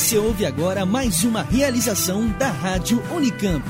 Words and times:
Você 0.00 0.16
ouve 0.16 0.46
agora 0.46 0.86
mais 0.86 1.24
uma 1.24 1.42
realização 1.42 2.26
da 2.38 2.48
Rádio 2.48 3.02
Unicamp. 3.14 3.62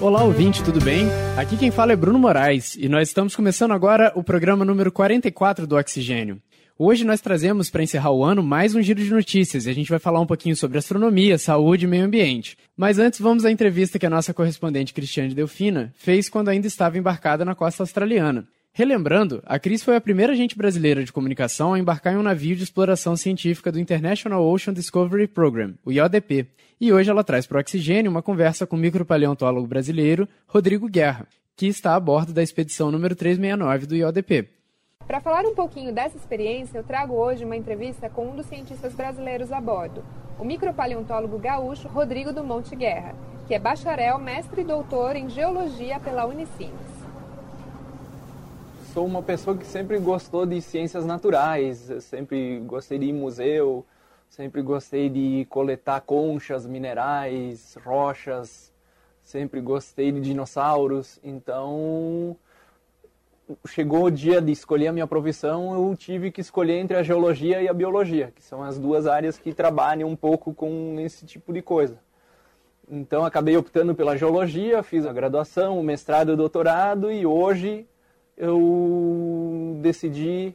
Olá, 0.00 0.24
ouvinte, 0.24 0.64
tudo 0.64 0.80
bem? 0.80 1.06
Aqui 1.36 1.58
quem 1.58 1.70
fala 1.70 1.92
é 1.92 1.96
Bruno 1.96 2.18
Moraes 2.18 2.74
e 2.74 2.88
nós 2.88 3.08
estamos 3.08 3.36
começando 3.36 3.72
agora 3.72 4.10
o 4.14 4.24
programa 4.24 4.64
número 4.64 4.90
44 4.90 5.66
do 5.66 5.76
Oxigênio. 5.76 6.40
Hoje 6.80 7.04
nós 7.04 7.20
trazemos 7.20 7.68
para 7.70 7.82
encerrar 7.82 8.12
o 8.12 8.22
ano 8.22 8.40
mais 8.40 8.72
um 8.72 8.80
giro 8.80 9.02
de 9.02 9.10
notícias 9.10 9.66
e 9.66 9.70
a 9.70 9.72
gente 9.72 9.90
vai 9.90 9.98
falar 9.98 10.20
um 10.20 10.26
pouquinho 10.26 10.54
sobre 10.54 10.78
astronomia, 10.78 11.36
saúde 11.36 11.86
e 11.86 11.88
meio 11.88 12.04
ambiente. 12.04 12.56
Mas 12.76 13.00
antes 13.00 13.20
vamos 13.20 13.44
à 13.44 13.50
entrevista 13.50 13.98
que 13.98 14.06
a 14.06 14.10
nossa 14.10 14.32
correspondente 14.32 14.94
Cristiane 14.94 15.34
Delfina 15.34 15.92
fez 15.96 16.28
quando 16.28 16.50
ainda 16.50 16.68
estava 16.68 16.96
embarcada 16.96 17.44
na 17.44 17.56
costa 17.56 17.82
australiana. 17.82 18.46
Relembrando, 18.72 19.42
a 19.44 19.58
Cris 19.58 19.82
foi 19.82 19.96
a 19.96 20.00
primeira 20.00 20.34
agente 20.34 20.56
brasileira 20.56 21.02
de 21.02 21.12
comunicação 21.12 21.74
a 21.74 21.80
embarcar 21.80 22.14
em 22.14 22.16
um 22.16 22.22
navio 22.22 22.54
de 22.54 22.62
exploração 22.62 23.16
científica 23.16 23.72
do 23.72 23.80
International 23.80 24.46
Ocean 24.46 24.72
Discovery 24.72 25.26
Program, 25.26 25.74
o 25.84 25.90
IODP, 25.90 26.46
e 26.80 26.92
hoje 26.92 27.10
ela 27.10 27.24
traz 27.24 27.44
para 27.44 27.56
o 27.56 27.60
Oxigênio 27.60 28.08
uma 28.08 28.22
conversa 28.22 28.68
com 28.68 28.76
o 28.76 28.78
micropaleontólogo 28.78 29.66
brasileiro 29.66 30.28
Rodrigo 30.46 30.88
Guerra, 30.88 31.26
que 31.56 31.66
está 31.66 31.96
a 31.96 32.00
bordo 32.00 32.32
da 32.32 32.40
expedição 32.40 32.92
número 32.92 33.16
369 33.16 33.84
do 33.84 33.96
IODP. 33.96 34.57
Para 35.08 35.20
falar 35.20 35.46
um 35.46 35.54
pouquinho 35.54 35.90
dessa 35.90 36.18
experiência, 36.18 36.76
eu 36.76 36.84
trago 36.84 37.14
hoje 37.14 37.42
uma 37.42 37.56
entrevista 37.56 38.10
com 38.10 38.26
um 38.26 38.36
dos 38.36 38.44
cientistas 38.44 38.92
brasileiros 38.92 39.50
a 39.50 39.58
bordo, 39.58 40.04
o 40.38 40.44
micropaleontólogo 40.44 41.38
gaúcho 41.38 41.88
Rodrigo 41.88 42.30
do 42.30 42.44
Monte 42.44 42.76
Guerra, 42.76 43.14
que 43.46 43.54
é 43.54 43.58
bacharel, 43.58 44.18
mestre 44.18 44.60
e 44.60 44.64
doutor 44.64 45.16
em 45.16 45.30
geologia 45.30 45.98
pela 45.98 46.26
Unicinos. 46.26 46.86
Sou 48.92 49.06
uma 49.06 49.22
pessoa 49.22 49.56
que 49.56 49.64
sempre 49.64 49.98
gostou 49.98 50.44
de 50.44 50.60
ciências 50.60 51.06
naturais, 51.06 51.90
sempre 52.00 52.60
gostei 52.66 52.98
de 52.98 53.06
ir 53.06 53.08
em 53.08 53.14
museu, 53.14 53.86
sempre 54.28 54.60
gostei 54.60 55.08
de 55.08 55.46
coletar 55.48 56.02
conchas, 56.02 56.66
minerais, 56.66 57.78
rochas, 57.82 58.70
sempre 59.22 59.62
gostei 59.62 60.12
de 60.12 60.20
dinossauros, 60.20 61.18
então 61.24 62.36
chegou 63.66 64.04
o 64.04 64.10
dia 64.10 64.40
de 64.40 64.52
escolher 64.52 64.88
a 64.88 64.92
minha 64.92 65.06
profissão, 65.06 65.74
eu 65.74 65.96
tive 65.96 66.30
que 66.30 66.40
escolher 66.40 66.78
entre 66.78 66.96
a 66.96 67.02
geologia 67.02 67.62
e 67.62 67.68
a 67.68 67.72
biologia, 67.72 68.32
que 68.34 68.44
são 68.44 68.62
as 68.62 68.78
duas 68.78 69.06
áreas 69.06 69.38
que 69.38 69.52
trabalham 69.52 70.08
um 70.08 70.16
pouco 70.16 70.52
com 70.52 70.96
esse 71.00 71.24
tipo 71.24 71.52
de 71.52 71.62
coisa. 71.62 71.98
Então 72.90 73.24
acabei 73.24 73.56
optando 73.56 73.94
pela 73.94 74.16
geologia, 74.16 74.82
fiz 74.82 75.06
a 75.06 75.12
graduação, 75.12 75.78
o 75.78 75.82
mestrado 75.82 76.30
e 76.30 76.34
o 76.34 76.36
doutorado 76.36 77.10
e 77.12 77.26
hoje 77.26 77.86
eu 78.36 79.78
decidi 79.82 80.54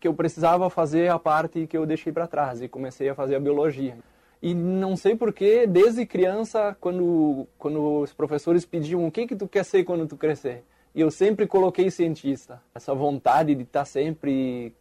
que 0.00 0.08
eu 0.08 0.14
precisava 0.14 0.70
fazer 0.70 1.08
a 1.10 1.18
parte 1.18 1.66
que 1.66 1.76
eu 1.76 1.84
deixei 1.84 2.12
para 2.12 2.26
trás 2.26 2.62
e 2.62 2.68
comecei 2.68 3.08
a 3.08 3.14
fazer 3.14 3.36
a 3.36 3.40
biologia. 3.40 3.98
E 4.42 4.54
não 4.54 4.96
sei 4.96 5.14
porquê, 5.14 5.66
desde 5.66 6.06
criança, 6.06 6.74
quando, 6.80 7.46
quando 7.58 8.00
os 8.00 8.12
professores 8.14 8.64
pediam 8.64 9.06
o 9.06 9.10
que, 9.12 9.26
que 9.26 9.36
tu 9.36 9.46
quer 9.46 9.64
ser 9.64 9.84
quando 9.84 10.06
tu 10.06 10.16
crescer, 10.16 10.64
e 10.94 11.00
eu 11.00 11.10
sempre 11.10 11.46
coloquei 11.46 11.90
cientista. 11.90 12.62
Essa 12.74 12.94
vontade 12.94 13.54
de 13.54 13.62
estar 13.62 13.80
tá 13.80 13.84
sempre 13.84 14.74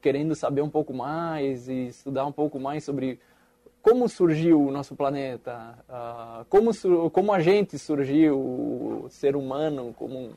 querendo 0.00 0.34
saber 0.34 0.62
um 0.62 0.70
pouco 0.70 0.92
mais 0.92 1.68
e 1.68 1.88
estudar 1.88 2.26
um 2.26 2.32
pouco 2.32 2.60
mais 2.60 2.84
sobre 2.84 3.18
como 3.82 4.08
surgiu 4.08 4.60
o 4.60 4.70
nosso 4.70 4.94
planeta, 4.94 5.78
uh, 5.88 6.44
como, 6.48 6.70
como 7.10 7.32
a 7.32 7.40
gente 7.40 7.78
surgiu, 7.78 8.38
o 8.38 9.06
ser 9.08 9.36
humano 9.36 9.94
como, 9.96 10.32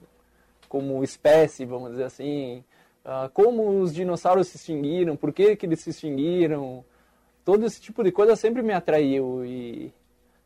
como 0.70 1.04
espécie, 1.04 1.66
vamos 1.66 1.92
dizer 1.92 2.06
assim, 2.06 2.64
uh, 3.04 3.30
como 3.34 3.82
os 3.82 3.94
dinossauros 3.94 4.48
se 4.48 4.58
extinguiram, 4.58 5.18
por 5.18 5.34
que, 5.34 5.56
que 5.56 5.66
eles 5.66 5.82
se 5.82 5.90
extinguiram, 5.90 6.86
todo 7.44 7.66
esse 7.66 7.82
tipo 7.82 8.04
de 8.04 8.12
coisa 8.12 8.36
sempre 8.36 8.62
me 8.62 8.74
atraiu 8.74 9.44
e 9.44 9.92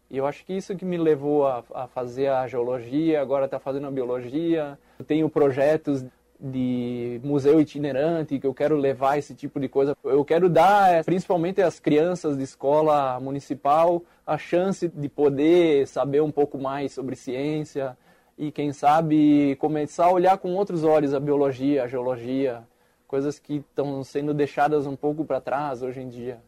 e 0.09 0.17
eu 0.17 0.25
acho 0.25 0.45
que 0.45 0.53
isso 0.53 0.75
que 0.75 0.85
me 0.85 0.97
levou 0.97 1.47
a, 1.47 1.63
a 1.73 1.87
fazer 1.87 2.27
a 2.27 2.47
geologia, 2.47 3.21
agora 3.21 3.45
está 3.45 3.59
fazendo 3.59 3.87
a 3.87 3.91
biologia. 3.91 4.77
Eu 4.99 5.05
tenho 5.05 5.29
projetos 5.29 6.05
de 6.39 7.19
museu 7.23 7.59
itinerante, 7.59 8.39
que 8.39 8.45
eu 8.45 8.53
quero 8.53 8.77
levar 8.77 9.17
esse 9.17 9.33
tipo 9.33 9.59
de 9.59 9.67
coisa. 9.67 9.95
Eu 10.03 10.23
quero 10.23 10.49
dar, 10.49 11.03
principalmente 11.03 11.61
às 11.61 11.79
crianças 11.79 12.37
de 12.37 12.43
escola 12.43 13.19
municipal, 13.19 14.03
a 14.25 14.37
chance 14.37 14.87
de 14.87 15.09
poder 15.09 15.87
saber 15.87 16.21
um 16.21 16.31
pouco 16.31 16.57
mais 16.57 16.91
sobre 16.91 17.15
ciência 17.15 17.97
e, 18.37 18.51
quem 18.51 18.73
sabe, 18.73 19.55
começar 19.55 20.05
a 20.05 20.11
olhar 20.11 20.37
com 20.37 20.53
outros 20.55 20.83
olhos 20.83 21.13
a 21.13 21.19
biologia, 21.19 21.83
a 21.83 21.87
geologia, 21.87 22.63
coisas 23.07 23.39
que 23.39 23.55
estão 23.55 24.03
sendo 24.03 24.33
deixadas 24.33 24.85
um 24.85 24.95
pouco 24.95 25.23
para 25.25 25.41
trás 25.41 25.81
hoje 25.81 26.01
em 26.01 26.09
dia. 26.09 26.39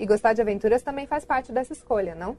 E 0.00 0.06
gostar 0.06 0.32
de 0.32 0.40
aventuras 0.40 0.82
também 0.82 1.06
faz 1.06 1.26
parte 1.26 1.52
dessa 1.52 1.74
escolha, 1.74 2.14
não? 2.14 2.34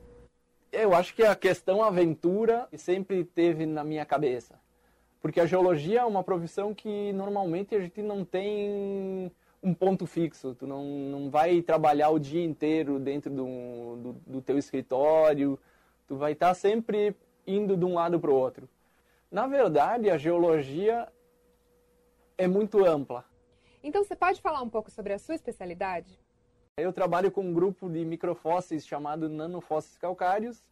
Eu 0.72 0.96
acho 0.96 1.14
que 1.14 1.22
a 1.22 1.36
questão 1.36 1.84
aventura 1.84 2.68
sempre 2.76 3.24
teve 3.24 3.68
na 3.68 3.84
minha 3.84 4.04
cabeça. 4.04 4.60
Porque 5.22 5.40
a 5.40 5.46
geologia 5.46 6.00
é 6.00 6.04
uma 6.04 6.24
profissão 6.24 6.74
que 6.74 7.14
normalmente 7.14 7.76
a 7.76 7.80
gente 7.80 8.02
não 8.02 8.26
tem 8.26 9.32
um 9.62 9.76
ponto 9.76 10.08
fixo. 10.08 10.56
Tu 10.56 10.66
não, 10.66 10.84
não 10.84 11.30
vai 11.30 11.62
trabalhar 11.62 12.10
o 12.10 12.18
dia 12.18 12.44
inteiro 12.44 12.98
dentro 12.98 13.30
do, 13.30 13.96
do, 13.98 14.14
do 14.26 14.42
teu 14.42 14.58
escritório. 14.58 15.60
Tu 16.08 16.16
vai 16.16 16.32
estar 16.32 16.56
sempre 16.56 17.16
indo 17.46 17.78
de 17.78 17.86
um 17.86 17.94
lado 17.94 18.20
para 18.20 18.32
o 18.32 18.36
outro. 18.36 18.68
Na 19.30 19.46
verdade, 19.46 20.10
a 20.10 20.18
geologia 20.18 21.08
é 22.40 22.48
muito 22.48 22.84
ampla. 22.84 23.24
Então, 23.84 24.04
você 24.04 24.16
pode 24.16 24.42
falar 24.42 24.64
um 24.64 24.70
pouco 24.70 24.90
sobre 24.90 25.14
a 25.14 25.20
sua 25.20 25.36
especialidade? 25.36 26.20
Eu 26.78 26.94
trabalho 26.94 27.30
com 27.30 27.42
um 27.42 27.54
grupo 27.54 27.90
de 27.90 28.04
microfósseis 28.06 28.88
chamado 28.88 29.28
nanofósseis 29.28 29.98
calcários, 29.98 30.64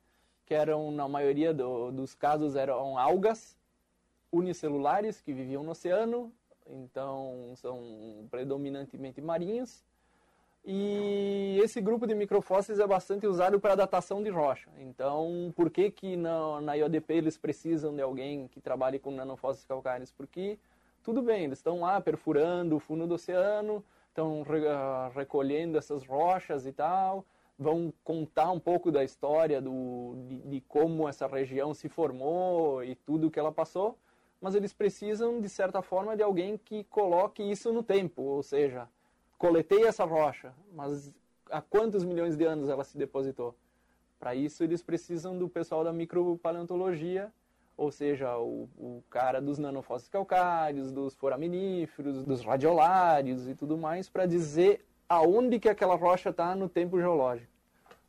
que 0.46 0.54
eram, 0.54 0.92
na 0.92 1.08
maioria 1.08 1.54
do, 1.54 1.92
dos 1.92 2.16
casos, 2.16 2.56
eram 2.56 2.98
algas 2.98 3.58
unicelulares 4.32 5.20
que 5.22 5.34
viviam 5.34 5.64
no 5.64 5.72
oceano, 5.72 6.32
então 6.66 7.54
são 7.56 8.28
predominantemente 8.32 9.22
marinhos. 9.22 9.84
E 10.66 11.60
esse 11.64 11.82
grupo 11.82 12.08
de 12.08 12.16
microfósseis 12.16 12.80
é 12.80 12.88
bastante 12.88 13.28
usado 13.28 13.60
para 13.60 13.76
datação 13.76 14.24
de 14.24 14.30
rocha. 14.30 14.70
Então, 14.78 15.52
por 15.56 15.70
que 15.70 15.92
que 15.92 16.16
na, 16.16 16.62
na 16.62 16.74
IODP 16.76 17.14
eles 17.14 17.38
precisam 17.38 17.94
de 17.96 18.02
alguém 18.02 18.48
que 18.48 18.62
trabalhe 18.62 19.00
com 19.00 19.12
nanofósseis 19.12 19.66
calcários? 19.66 20.12
Porque, 20.12 20.58
tudo 21.04 21.22
bem, 21.22 21.46
eles 21.46 21.60
estão 21.60 21.82
lá 21.82 22.00
perfurando 22.00 22.76
o 22.76 22.80
fundo 22.80 23.08
do 23.08 23.16
oceano, 23.16 23.84
estão 24.20 24.42
uh, 24.42 25.10
recolhendo 25.16 25.78
essas 25.78 26.06
rochas 26.06 26.66
e 26.66 26.74
tal, 26.74 27.26
vão 27.58 27.94
contar 28.04 28.52
um 28.52 28.60
pouco 28.60 28.92
da 28.92 29.04
história 29.04 29.62
do, 29.62 30.16
de, 30.28 30.38
de, 30.40 30.62
como 30.62 31.08
essa 31.08 31.26
região 31.28 31.74
se 31.74 31.88
formou 31.88 32.84
e 32.84 32.96
tudo 32.96 33.32
que 33.32 33.40
ela 33.40 33.52
passou, 33.52 33.98
mas 34.42 34.56
eles 34.56 34.74
precisam, 34.74 35.40
de 35.40 35.50
certa 35.50 35.82
forma, 35.82 36.16
de 36.16 36.24
alguém 36.24 36.58
que 36.58 36.84
coloque 36.86 37.44
isso 37.44 37.72
no 37.72 37.84
tempo, 37.84 38.22
ou 38.22 38.44
seja, 38.44 38.88
coletei 39.38 39.84
essa 39.86 40.04
rocha, 40.06 40.54
mas 40.74 41.14
há 41.50 41.62
quantos 41.62 42.04
milhões 42.04 42.38
de 42.38 42.46
anos 42.46 42.70
ela 42.70 42.84
se 42.84 42.98
depositou? 42.98 43.56
Para 44.20 44.36
isso, 44.36 44.64
eles 44.64 44.84
precisam 44.84 45.38
do 45.38 45.48
pessoal 45.48 45.84
da 45.84 45.94
micropaleontologia 45.94 47.32
ou 47.80 47.94
seja, 47.94 48.38
o, 48.38 48.68
o 48.78 49.02
cara 49.10 49.42
dos 49.42 49.58
nanofósseis 49.58 50.10
calcários, 50.10 50.92
dos 50.92 51.16
foraminíferos, 51.16 52.26
dos 52.26 52.44
radiolários 52.44 53.48
e 53.48 53.56
tudo 53.56 53.78
mais, 53.78 54.10
para 54.10 54.26
dizer 54.26 54.86
aonde 55.08 55.58
que 55.60 55.70
aquela 55.70 55.96
rocha 55.96 56.30
está 56.30 56.54
no 56.54 56.68
tempo 56.68 57.00
geológico. 57.00 57.50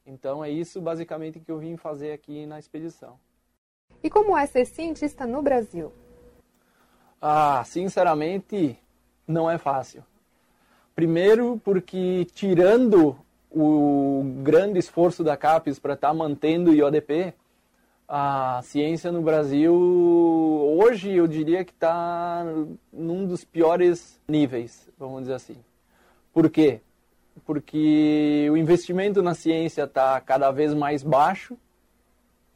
Então 0.05 0.45
é 0.45 0.51
isso 0.51 0.81
basicamente 0.81 1.39
que 1.39 1.53
eu 1.53 1.59
vim 1.59 1.77
fazer 1.77 2.11
aqui 2.11 2.47
na 2.47 2.59
expedição. 2.59 3.17
E 4.03 4.11
como 4.11 4.37
é 4.37 4.45
ser 4.45 4.65
cientista 4.65 5.25
no 5.25 5.41
Brasil? 5.41 5.93
Ah, 7.23 7.63
sinceramente, 7.65 8.77
não 9.25 9.49
é 9.49 9.57
fácil. 9.57 10.05
Primeiro 10.97 11.61
porque 11.63 12.27
tirando 12.35 13.17
o 13.49 14.25
grande 14.43 14.81
esforço 14.81 15.23
da 15.23 15.37
CAPES 15.37 15.79
para 15.79 15.95
estar 15.95 16.09
tá 16.09 16.15
mantendo 16.15 16.73
o 16.73 16.75
IODP, 16.75 17.35
a 18.13 18.61
ciência 18.65 19.13
no 19.13 19.23
Brasil 19.23 19.73
hoje 19.73 21.13
eu 21.13 21.29
diria 21.29 21.65
que 21.65 21.71
está 21.71 22.45
num 22.93 23.25
dos 23.25 23.45
piores 23.45 24.21
níveis, 24.27 24.91
vamos 24.99 25.21
dizer 25.21 25.35
assim. 25.35 25.57
Por 26.33 26.51
quê? 26.51 26.81
Porque 27.47 28.49
o 28.51 28.57
investimento 28.57 29.23
na 29.23 29.33
ciência 29.33 29.85
está 29.85 30.21
cada 30.21 30.51
vez 30.51 30.75
mais 30.75 31.05
baixo. 31.05 31.57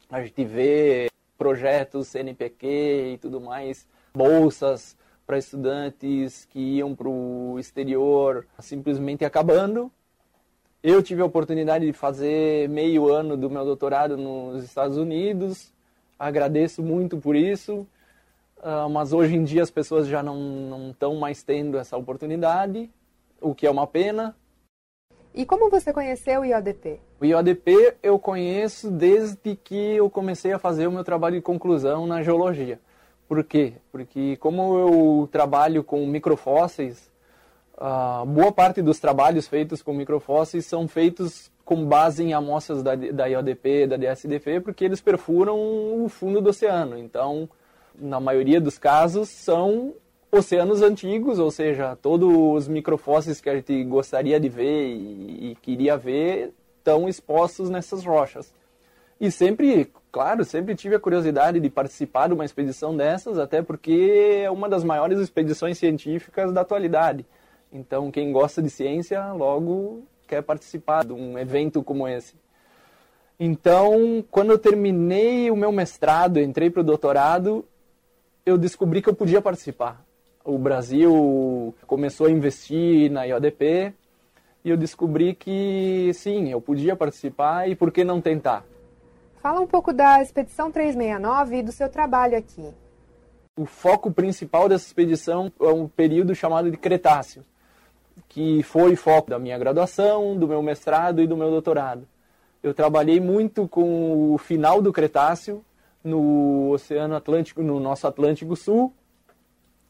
A 0.09 0.21
gente 0.21 0.43
vê 0.43 1.07
projetos 1.37 2.09
CNPq 2.09 3.13
e 3.13 3.17
tudo 3.17 3.39
mais, 3.39 3.87
bolsas 4.13 4.97
para 5.25 5.37
estudantes 5.37 6.43
que 6.51 6.59
iam 6.59 6.93
para 6.93 7.07
o 7.07 7.57
exterior 7.57 8.45
simplesmente 8.59 9.23
acabando 9.23 9.89
Eu 10.87 11.01
tive 11.01 11.19
a 11.23 11.25
oportunidade 11.25 11.83
de 11.83 11.93
fazer 11.93 12.69
meio 12.69 13.11
ano 13.11 13.35
do 13.35 13.49
meu 13.49 13.65
doutorado 13.65 14.15
nos 14.15 14.63
Estados 14.63 14.97
Unidos, 14.97 15.73
agradeço 16.19 16.83
muito 16.83 17.17
por 17.17 17.35
isso, 17.35 17.87
uh, 18.59 18.87
mas 18.87 19.11
hoje 19.11 19.35
em 19.35 19.43
dia 19.43 19.63
as 19.63 19.71
pessoas 19.71 20.07
já 20.07 20.21
não 20.21 20.91
estão 20.91 21.15
mais 21.15 21.41
tendo 21.41 21.79
essa 21.79 21.97
oportunidade, 21.97 22.87
o 23.41 23.55
que 23.55 23.65
é 23.65 23.71
uma 23.71 23.87
pena. 23.87 24.35
E 25.33 25.43
como 25.43 25.71
você 25.71 25.91
conheceu 25.91 26.41
o 26.41 26.45
IODP? 26.45 26.99
O 27.19 27.25
IODP 27.25 27.95
eu 28.03 28.19
conheço 28.19 28.91
desde 28.91 29.55
que 29.55 29.95
eu 29.95 30.07
comecei 30.07 30.51
a 30.51 30.59
fazer 30.59 30.85
o 30.85 30.91
meu 30.91 31.03
trabalho 31.03 31.37
de 31.37 31.41
conclusão 31.41 32.05
na 32.05 32.21
geologia. 32.21 32.79
Por 33.27 33.43
quê? 33.43 33.73
Porque 33.91 34.37
como 34.37 34.77
eu 34.77 35.29
trabalho 35.31 35.83
com 35.83 36.05
microfósseis, 36.05 37.11
uh, 37.77 38.25
boa 38.25 38.51
parte 38.51 38.81
dos 38.81 38.99
trabalhos 38.99 39.47
feitos 39.47 39.81
com 39.81 39.93
microfósseis 39.93 40.65
são 40.65 40.87
feitos 40.87 41.51
com 41.63 41.85
base 41.85 42.23
em 42.23 42.33
amostras 42.33 42.83
da, 42.83 42.95
da 42.95 43.25
IODP, 43.25 43.87
da 43.87 43.97
DSDF, 43.97 44.59
porque 44.61 44.85
eles 44.85 45.01
perfuram 45.01 45.57
o 46.03 46.07
fundo 46.07 46.39
do 46.39 46.49
oceano. 46.49 46.97
Então, 46.97 47.49
na 47.97 48.19
maioria 48.19 48.61
dos 48.61 48.77
casos, 48.77 49.29
são 49.29 49.93
oceanos 50.31 50.81
antigos, 50.81 51.39
ou 51.39 51.49
seja, 51.49 51.95
todos 52.01 52.29
os 52.29 52.67
microfósseis 52.67 53.41
que 53.41 53.49
a 53.49 53.55
gente 53.55 53.83
gostaria 53.85 54.39
de 54.39 54.49
ver 54.49 54.87
e, 54.87 55.51
e 55.51 55.55
queria 55.55 55.97
ver 55.97 56.53
estão 56.77 57.09
expostos 57.09 57.69
nessas 57.69 58.05
rochas. 58.05 58.53
E 59.19 59.31
sempre, 59.31 59.91
claro, 60.11 60.43
sempre 60.43 60.75
tive 60.75 60.95
a 60.95 60.99
curiosidade 60.99 61.59
de 61.59 61.69
participar 61.69 62.27
de 62.27 62.33
uma 62.33 62.45
expedição 62.45 62.95
dessas, 62.95 63.39
até 63.39 63.61
porque 63.61 64.43
é 64.43 64.51
uma 64.51 64.69
das 64.69 64.83
maiores 64.83 65.19
expedições 65.19 65.77
científicas 65.77 66.51
da 66.51 66.61
atualidade. 66.61 67.25
Então, 67.71 68.11
quem 68.11 68.31
gosta 68.31 68.61
de 68.61 68.69
ciência, 68.69 69.33
logo 69.33 70.03
quer 70.27 70.41
participar 70.41 71.05
de 71.05 71.13
um 71.13 71.37
evento 71.37 71.83
como 71.83 72.07
esse. 72.07 72.35
Então, 73.39 74.23
quando 74.31 74.51
eu 74.51 74.57
terminei 74.57 75.51
o 75.51 75.55
meu 75.55 75.71
mestrado, 75.71 76.39
entrei 76.39 76.69
para 76.69 76.81
o 76.81 76.85
doutorado, 76.85 77.65
eu 78.45 78.57
descobri 78.57 79.01
que 79.01 79.09
eu 79.09 79.15
podia 79.15 79.41
participar. 79.41 80.03
O 80.43 80.57
Brasil 80.57 81.75
começou 81.85 82.27
a 82.27 82.31
investir 82.31 83.11
na 83.11 83.25
IODP 83.25 83.93
e 84.63 84.69
eu 84.69 84.77
descobri 84.77 85.33
que 85.33 86.11
sim, 86.13 86.49
eu 86.49 86.61
podia 86.61 86.95
participar 86.95 87.69
e 87.69 87.75
por 87.75 87.91
que 87.91 88.03
não 88.03 88.21
tentar? 88.21 88.63
Fala 89.41 89.59
um 89.59 89.67
pouco 89.67 89.91
da 89.91 90.21
Expedição 90.21 90.71
369 90.71 91.57
e 91.57 91.63
do 91.63 91.71
seu 91.71 91.89
trabalho 91.89 92.37
aqui. 92.37 92.69
O 93.57 93.65
foco 93.65 94.11
principal 94.11 94.69
dessa 94.69 94.85
expedição 94.85 95.51
é 95.59 95.67
um 95.67 95.87
período 95.87 96.33
chamado 96.33 96.69
de 96.71 96.77
Cretáceo 96.77 97.43
que 98.27 98.63
foi 98.63 98.95
foco 98.95 99.29
da 99.29 99.39
minha 99.39 99.57
graduação, 99.57 100.37
do 100.37 100.47
meu 100.47 100.61
mestrado 100.61 101.21
e 101.21 101.27
do 101.27 101.37
meu 101.37 101.49
doutorado. 101.49 102.07
Eu 102.61 102.73
trabalhei 102.73 103.19
muito 103.19 103.67
com 103.67 104.33
o 104.33 104.37
final 104.37 104.81
do 104.81 104.91
Cretáceo 104.91 105.63
no 106.03 106.71
Oceano 106.71 107.15
Atlântico, 107.15 107.61
no 107.61 107.79
nosso 107.79 108.07
Atlântico 108.07 108.55
Sul. 108.55 108.93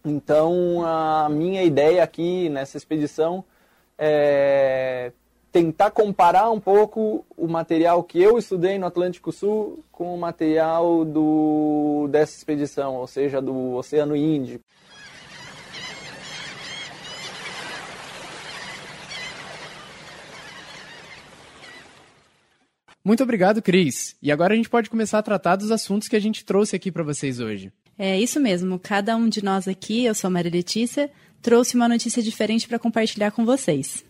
Então, 0.04 0.83
a 0.86 1.27
minha 1.30 1.63
ideia 1.63 2.04
aqui 2.04 2.50
nessa 2.50 2.77
expedição 2.77 3.44
é 3.98 5.12
tentar 5.56 5.89
comparar 5.92 6.51
um 6.51 6.60
pouco 6.60 7.25
o 7.38 7.48
material 7.48 8.04
que 8.04 8.21
eu 8.21 8.38
estudei 8.38 8.78
no 8.78 8.86
Atlântico 8.86 9.31
Sul 9.31 9.86
com 9.89 10.13
o 10.13 10.18
material 10.18 11.06
do, 11.06 12.10
dessa 12.12 12.36
expedição, 12.36 12.95
ou 12.95 13.07
seja, 13.07 13.42
do 13.42 13.74
Oceano 13.75 14.18
Índico. 14.18 14.66
Muito 23.06 23.22
obrigado, 23.22 23.62
Cris. 23.62 24.16
E 24.19 24.31
agora 24.31 24.54
a 24.54 24.57
gente 24.57 24.68
pode 24.68 24.90
começar 24.90 25.19
a 25.19 25.24
tratar 25.24 25.57
dos 25.57 25.69
assuntos 25.69 26.07
que 26.07 26.16
a 26.16 26.19
gente 26.19 26.44
trouxe 26.44 26.75
aqui 26.75 26.92
para 26.92 27.04
vocês 27.04 27.40
hoje. 27.40 27.72
É 28.00 28.19
isso 28.19 28.40
mesmo. 28.40 28.80
Cada 28.80 29.16
um 29.16 29.30
de 29.30 29.44
nós 29.44 29.68
aqui, 29.68 30.06
eu 30.06 30.16
sou 30.16 30.28
a 30.28 30.31
Maria 30.31 30.52
Letícia, 30.52 31.12
trouxe 31.40 31.75
uma 31.75 31.88
notícia 31.88 32.24
diferente 32.24 32.68
para 32.68 32.80
compartilhar 32.80 33.30
com 33.30 33.46
vocês. 33.46 34.04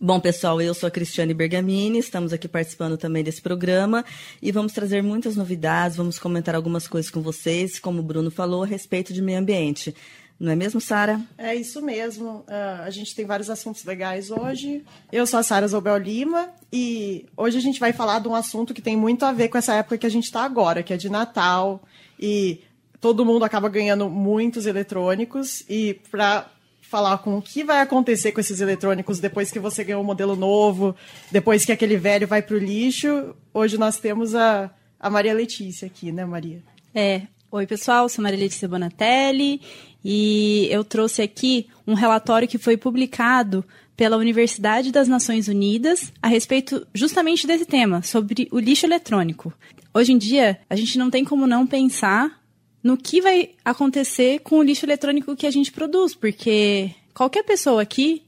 Bom, 0.00 0.18
pessoal, 0.18 0.60
eu 0.60 0.74
sou 0.74 0.86
a 0.88 0.90
Cristiane 0.90 1.32
Bergamini, 1.32 1.98
estamos 1.98 2.32
aqui 2.32 2.48
participando 2.48 2.96
também 2.96 3.22
desse 3.22 3.40
programa 3.40 4.04
e 4.42 4.50
vamos 4.50 4.72
trazer 4.72 5.00
muitas 5.02 5.36
novidades, 5.36 5.96
vamos 5.96 6.18
comentar 6.18 6.54
algumas 6.54 6.88
coisas 6.88 7.10
com 7.10 7.20
vocês, 7.20 7.78
como 7.78 8.00
o 8.00 8.02
Bruno 8.02 8.30
falou, 8.30 8.64
a 8.64 8.66
respeito 8.66 9.12
de 9.12 9.22
meio 9.22 9.38
ambiente. 9.38 9.94
Não 10.40 10.52
é 10.52 10.56
mesmo, 10.56 10.80
Sara? 10.80 11.20
É 11.36 11.54
isso 11.54 11.82
mesmo. 11.82 12.46
Uh, 12.48 12.82
a 12.82 12.88
gente 12.88 13.14
tem 13.14 13.26
vários 13.26 13.50
assuntos 13.50 13.84
legais 13.84 14.30
hoje. 14.30 14.82
Eu 15.12 15.26
sou 15.26 15.38
a 15.38 15.42
Sara 15.42 15.68
Zobel 15.68 15.98
Lima 15.98 16.48
e 16.72 17.26
hoje 17.36 17.58
a 17.58 17.60
gente 17.60 17.78
vai 17.78 17.92
falar 17.92 18.20
de 18.20 18.28
um 18.28 18.34
assunto 18.34 18.72
que 18.72 18.80
tem 18.80 18.96
muito 18.96 19.22
a 19.26 19.32
ver 19.32 19.48
com 19.48 19.58
essa 19.58 19.74
época 19.74 19.98
que 19.98 20.06
a 20.06 20.10
gente 20.10 20.24
está 20.24 20.42
agora, 20.42 20.82
que 20.82 20.94
é 20.94 20.96
de 20.96 21.10
Natal. 21.10 21.82
E 22.18 22.62
todo 23.02 23.22
mundo 23.22 23.44
acaba 23.44 23.68
ganhando 23.68 24.08
muitos 24.08 24.64
eletrônicos. 24.64 25.62
E 25.68 26.00
para 26.10 26.50
falar 26.80 27.18
com 27.18 27.36
o 27.36 27.42
que 27.42 27.62
vai 27.62 27.82
acontecer 27.82 28.32
com 28.32 28.40
esses 28.40 28.62
eletrônicos 28.62 29.20
depois 29.20 29.50
que 29.50 29.60
você 29.60 29.84
ganhou 29.84 30.00
um 30.00 30.06
modelo 30.06 30.34
novo, 30.34 30.96
depois 31.30 31.66
que 31.66 31.72
aquele 31.72 31.98
velho 31.98 32.26
vai 32.26 32.40
para 32.40 32.56
o 32.56 32.58
lixo, 32.58 33.36
hoje 33.52 33.76
nós 33.76 33.98
temos 33.98 34.34
a, 34.34 34.70
a 34.98 35.10
Maria 35.10 35.34
Letícia 35.34 35.86
aqui, 35.86 36.10
né, 36.10 36.24
Maria? 36.24 36.62
É. 36.94 37.26
Oi, 37.52 37.66
pessoal, 37.66 38.08
sou 38.08 38.22
Maria 38.22 38.38
Letícia 38.38 38.68
Bonatelli 38.68 39.60
e 40.04 40.68
eu 40.70 40.84
trouxe 40.84 41.20
aqui 41.20 41.66
um 41.84 41.94
relatório 41.94 42.46
que 42.46 42.58
foi 42.58 42.76
publicado 42.76 43.64
pela 43.96 44.16
Universidade 44.16 44.92
das 44.92 45.08
Nações 45.08 45.48
Unidas 45.48 46.12
a 46.22 46.28
respeito 46.28 46.86
justamente 46.94 47.48
desse 47.48 47.64
tema, 47.64 48.02
sobre 48.04 48.46
o 48.52 48.60
lixo 48.60 48.86
eletrônico. 48.86 49.52
Hoje 49.92 50.12
em 50.12 50.16
dia, 50.16 50.60
a 50.70 50.76
gente 50.76 50.96
não 50.96 51.10
tem 51.10 51.24
como 51.24 51.44
não 51.44 51.66
pensar 51.66 52.40
no 52.84 52.96
que 52.96 53.20
vai 53.20 53.50
acontecer 53.64 54.38
com 54.44 54.60
o 54.60 54.62
lixo 54.62 54.86
eletrônico 54.86 55.34
que 55.34 55.46
a 55.48 55.50
gente 55.50 55.72
produz, 55.72 56.14
porque 56.14 56.92
qualquer 57.12 57.42
pessoa 57.42 57.82
aqui, 57.82 58.22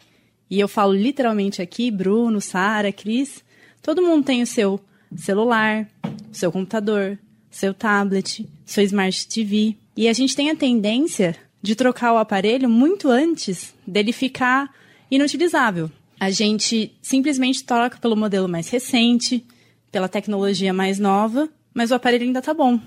e 0.50 0.58
eu 0.58 0.66
falo 0.66 0.92
literalmente 0.92 1.62
aqui, 1.62 1.92
Bruno, 1.92 2.40
Sara, 2.40 2.90
Cris, 2.90 3.44
todo 3.80 4.02
mundo 4.02 4.24
tem 4.24 4.42
o 4.42 4.46
seu 4.48 4.80
celular, 5.14 5.88
o 6.28 6.34
seu 6.34 6.50
computador, 6.50 7.16
seu 7.52 7.72
tablet, 7.72 8.48
seu 8.72 8.84
smart 8.84 9.28
TV, 9.28 9.76
e 9.96 10.08
a 10.08 10.12
gente 10.12 10.34
tem 10.34 10.50
a 10.50 10.56
tendência 10.56 11.36
de 11.60 11.76
trocar 11.76 12.12
o 12.12 12.18
aparelho 12.18 12.68
muito 12.68 13.08
antes 13.08 13.74
dele 13.86 14.12
ficar 14.12 14.70
inutilizável. 15.10 15.90
A 16.18 16.30
gente 16.30 16.92
simplesmente 17.02 17.64
troca 17.64 17.98
pelo 17.98 18.16
modelo 18.16 18.48
mais 18.48 18.68
recente, 18.68 19.44
pela 19.90 20.08
tecnologia 20.08 20.72
mais 20.72 20.98
nova, 20.98 21.48
mas 21.74 21.90
o 21.90 21.94
aparelho 21.94 22.24
ainda 22.24 22.38
está 22.38 22.54
bom. 22.54 22.80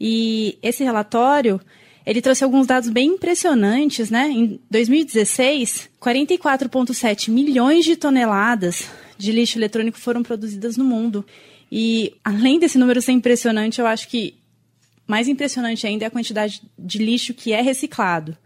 E 0.00 0.58
esse 0.62 0.82
relatório, 0.82 1.60
ele 2.04 2.20
trouxe 2.20 2.42
alguns 2.42 2.66
dados 2.66 2.90
bem 2.90 3.10
impressionantes, 3.10 4.10
né? 4.10 4.28
Em 4.28 4.60
2016, 4.70 5.88
44,7 6.00 7.30
milhões 7.30 7.84
de 7.84 7.96
toneladas 7.96 8.90
de 9.16 9.30
lixo 9.30 9.58
eletrônico 9.58 9.98
foram 9.98 10.22
produzidas 10.22 10.76
no 10.76 10.84
mundo. 10.84 11.24
E 11.70 12.14
além 12.24 12.58
desse 12.58 12.76
número 12.76 13.00
ser 13.00 13.12
impressionante, 13.12 13.80
eu 13.80 13.86
acho 13.86 14.08
que 14.08 14.34
mais 15.06 15.28
impressionante 15.28 15.86
ainda 15.86 16.04
é 16.04 16.08
a 16.08 16.10
quantidade 16.10 16.62
de 16.78 16.98
lixo 16.98 17.34
que 17.34 17.52
é 17.52 17.60
reciclado. 17.60 18.36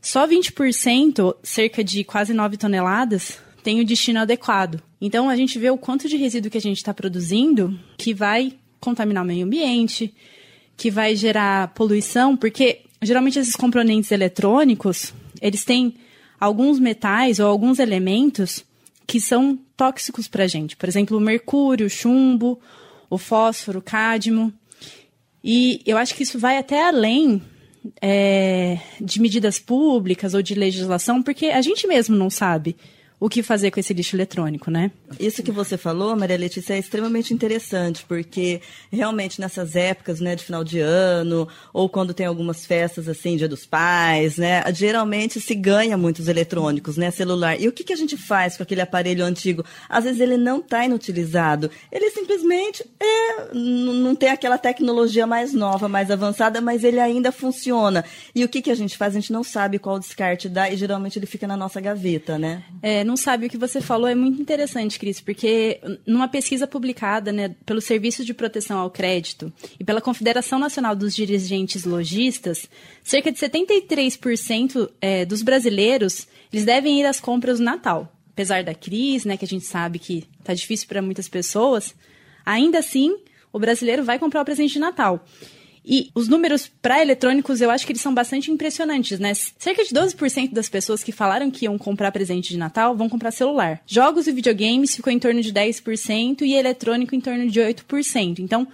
Só 0.00 0.26
20%, 0.26 1.36
cerca 1.42 1.84
de 1.84 2.04
quase 2.04 2.32
9 2.32 2.56
toneladas, 2.56 3.38
tem 3.62 3.80
o 3.80 3.84
destino 3.84 4.20
adequado. 4.20 4.82
Então 5.00 5.28
a 5.28 5.36
gente 5.36 5.58
vê 5.58 5.70
o 5.70 5.76
quanto 5.76 6.08
de 6.08 6.16
resíduo 6.16 6.50
que 6.50 6.58
a 6.58 6.60
gente 6.60 6.78
está 6.78 6.94
produzindo 6.94 7.78
que 7.98 8.14
vai 8.14 8.54
contaminar 8.80 9.22
o 9.22 9.26
meio 9.26 9.44
ambiente, 9.44 10.14
que 10.76 10.90
vai 10.90 11.14
gerar 11.14 11.68
poluição, 11.74 12.36
porque 12.36 12.80
geralmente 13.02 13.38
esses 13.38 13.54
componentes 13.54 14.10
eletrônicos, 14.10 15.12
eles 15.40 15.64
têm 15.64 15.94
alguns 16.38 16.78
metais 16.78 17.38
ou 17.38 17.46
alguns 17.46 17.78
elementos 17.78 18.64
que 19.06 19.20
são 19.20 19.58
tóxicos 19.76 20.26
para 20.28 20.44
a 20.44 20.46
gente. 20.46 20.76
Por 20.76 20.88
exemplo, 20.88 21.18
o 21.18 21.20
mercúrio, 21.20 21.86
o 21.86 21.90
chumbo, 21.90 22.58
o 23.10 23.18
fósforo, 23.18 23.80
o 23.80 23.82
cádmio. 23.82 24.52
E 25.42 25.80
eu 25.86 25.96
acho 25.96 26.14
que 26.14 26.22
isso 26.22 26.38
vai 26.38 26.58
até 26.58 26.86
além 26.86 27.42
é, 28.00 28.78
de 29.00 29.20
medidas 29.20 29.58
públicas 29.58 30.34
ou 30.34 30.42
de 30.42 30.54
legislação, 30.54 31.22
porque 31.22 31.46
a 31.46 31.62
gente 31.62 31.86
mesmo 31.86 32.16
não 32.16 32.28
sabe 32.28 32.76
o 33.20 33.28
que 33.28 33.42
fazer 33.42 33.70
com 33.70 33.78
esse 33.78 33.92
lixo 33.92 34.16
eletrônico, 34.16 34.70
né? 34.70 34.90
Isso 35.18 35.42
que 35.42 35.52
você 35.52 35.76
falou, 35.76 36.16
Maria 36.16 36.38
Letícia, 36.38 36.72
é 36.72 36.78
extremamente 36.78 37.34
interessante, 37.34 38.02
porque 38.08 38.62
realmente 38.90 39.38
nessas 39.40 39.76
épocas, 39.76 40.20
né, 40.20 40.34
de 40.34 40.42
final 40.42 40.64
de 40.64 40.80
ano, 40.80 41.46
ou 41.72 41.86
quando 41.88 42.14
tem 42.14 42.24
algumas 42.24 42.64
festas 42.64 43.08
assim, 43.08 43.36
Dia 43.36 43.46
dos 43.46 43.66
Pais, 43.66 44.38
né, 44.38 44.64
geralmente 44.72 45.38
se 45.38 45.54
ganha 45.54 45.98
muitos 45.98 46.28
eletrônicos, 46.28 46.96
né, 46.96 47.10
celular. 47.10 47.60
E 47.60 47.68
o 47.68 47.72
que, 47.72 47.84
que 47.84 47.92
a 47.92 47.96
gente 47.96 48.16
faz 48.16 48.56
com 48.56 48.62
aquele 48.62 48.80
aparelho 48.80 49.22
antigo? 49.22 49.64
Às 49.86 50.04
vezes 50.04 50.20
ele 50.20 50.38
não 50.38 50.60
está 50.60 50.86
inutilizado, 50.86 51.70
ele 51.92 52.10
simplesmente 52.10 52.82
é, 52.98 53.54
não 53.54 54.14
tem 54.14 54.30
aquela 54.30 54.56
tecnologia 54.56 55.26
mais 55.26 55.52
nova, 55.52 55.88
mais 55.88 56.10
avançada, 56.10 56.60
mas 56.62 56.84
ele 56.84 56.98
ainda 56.98 57.30
funciona. 57.30 58.02
E 58.34 58.42
o 58.44 58.48
que, 58.48 58.62
que 58.62 58.70
a 58.70 58.74
gente 58.74 58.96
faz? 58.96 59.14
A 59.14 59.20
gente 59.20 59.32
não 59.32 59.44
sabe 59.44 59.78
qual 59.78 59.98
descarte 59.98 60.48
dá 60.48 60.70
e 60.70 60.76
geralmente 60.76 61.18
ele 61.18 61.26
fica 61.26 61.46
na 61.46 61.56
nossa 61.56 61.80
gaveta, 61.82 62.38
né? 62.38 62.62
É, 62.82 63.04
não 63.10 63.16
sabe 63.16 63.46
o 63.46 63.50
que 63.50 63.58
você 63.58 63.80
falou 63.80 64.06
é 64.06 64.14
muito 64.14 64.40
interessante, 64.40 64.96
Cris, 64.96 65.20
porque 65.20 65.80
numa 66.06 66.28
pesquisa 66.28 66.64
publicada 66.64 67.32
né, 67.32 67.56
pelo 67.66 67.80
Serviço 67.80 68.24
de 68.24 68.32
Proteção 68.32 68.78
ao 68.78 68.88
Crédito 68.88 69.52
e 69.80 69.84
pela 69.84 70.00
Confederação 70.00 70.60
Nacional 70.60 70.94
dos 70.94 71.12
Dirigentes 71.12 71.84
Logistas, 71.84 72.70
cerca 73.02 73.32
de 73.32 73.38
73% 73.38 74.88
é, 75.00 75.24
dos 75.24 75.42
brasileiros 75.42 76.28
eles 76.52 76.64
devem 76.64 77.00
ir 77.00 77.04
às 77.04 77.18
compras 77.18 77.58
no 77.58 77.64
Natal. 77.64 78.12
Apesar 78.32 78.62
da 78.62 78.74
crise, 78.74 79.26
né, 79.26 79.36
que 79.36 79.44
a 79.44 79.48
gente 79.48 79.64
sabe 79.64 79.98
que 79.98 80.24
está 80.38 80.54
difícil 80.54 80.86
para 80.86 81.02
muitas 81.02 81.28
pessoas, 81.28 81.96
ainda 82.46 82.78
assim 82.78 83.18
o 83.52 83.58
brasileiro 83.58 84.04
vai 84.04 84.20
comprar 84.20 84.42
o 84.42 84.44
presente 84.44 84.74
de 84.74 84.78
Natal. 84.78 85.26
E 85.84 86.10
os 86.14 86.28
números 86.28 86.70
para 86.80 87.00
eletrônicos, 87.00 87.60
eu 87.60 87.70
acho 87.70 87.86
que 87.86 87.92
eles 87.92 88.02
são 88.02 88.12
bastante 88.12 88.50
impressionantes, 88.50 89.18
né? 89.18 89.32
Cerca 89.34 89.82
de 89.82 89.90
12% 89.90 90.52
das 90.52 90.68
pessoas 90.68 91.02
que 91.02 91.10
falaram 91.10 91.50
que 91.50 91.64
iam 91.64 91.78
comprar 91.78 92.12
presente 92.12 92.50
de 92.50 92.58
Natal 92.58 92.94
vão 92.94 93.08
comprar 93.08 93.30
celular. 93.30 93.80
Jogos 93.86 94.26
e 94.26 94.32
videogames 94.32 94.94
ficou 94.94 95.12
em 95.12 95.18
torno 95.18 95.40
de 95.40 95.52
10% 95.52 96.42
e 96.42 96.54
eletrônico 96.54 97.14
em 97.14 97.20
torno 97.20 97.48
de 97.48 97.60
8%. 97.60 98.40
Então, 98.40 98.68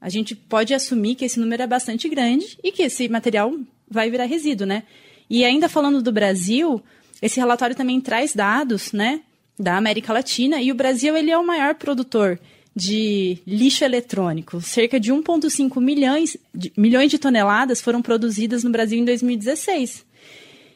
a 0.00 0.08
gente 0.08 0.34
pode 0.34 0.72
assumir 0.72 1.14
que 1.14 1.24
esse 1.24 1.38
número 1.38 1.62
é 1.62 1.66
bastante 1.66 2.08
grande 2.08 2.58
e 2.64 2.72
que 2.72 2.84
esse 2.84 3.08
material 3.08 3.52
vai 3.88 4.10
virar 4.10 4.24
resíduo, 4.24 4.66
né? 4.66 4.82
E 5.28 5.44
ainda 5.44 5.68
falando 5.68 6.02
do 6.02 6.12
Brasil, 6.12 6.82
esse 7.20 7.38
relatório 7.38 7.76
também 7.76 8.00
traz 8.00 8.34
dados, 8.34 8.92
né, 8.92 9.20
da 9.58 9.76
América 9.76 10.12
Latina 10.12 10.60
e 10.60 10.70
o 10.70 10.74
Brasil 10.74 11.16
ele 11.16 11.30
é 11.30 11.38
o 11.38 11.46
maior 11.46 11.74
produtor 11.74 12.38
de 12.76 13.38
lixo 13.46 13.82
eletrônico. 13.82 14.60
Cerca 14.60 15.00
de 15.00 15.10
1,5 15.10 15.80
milhões 15.80 16.36
de, 16.54 16.70
milhões 16.76 17.10
de 17.10 17.18
toneladas 17.18 17.80
foram 17.80 18.02
produzidas 18.02 18.62
no 18.62 18.68
Brasil 18.68 18.98
em 18.98 19.04
2016. 19.04 20.04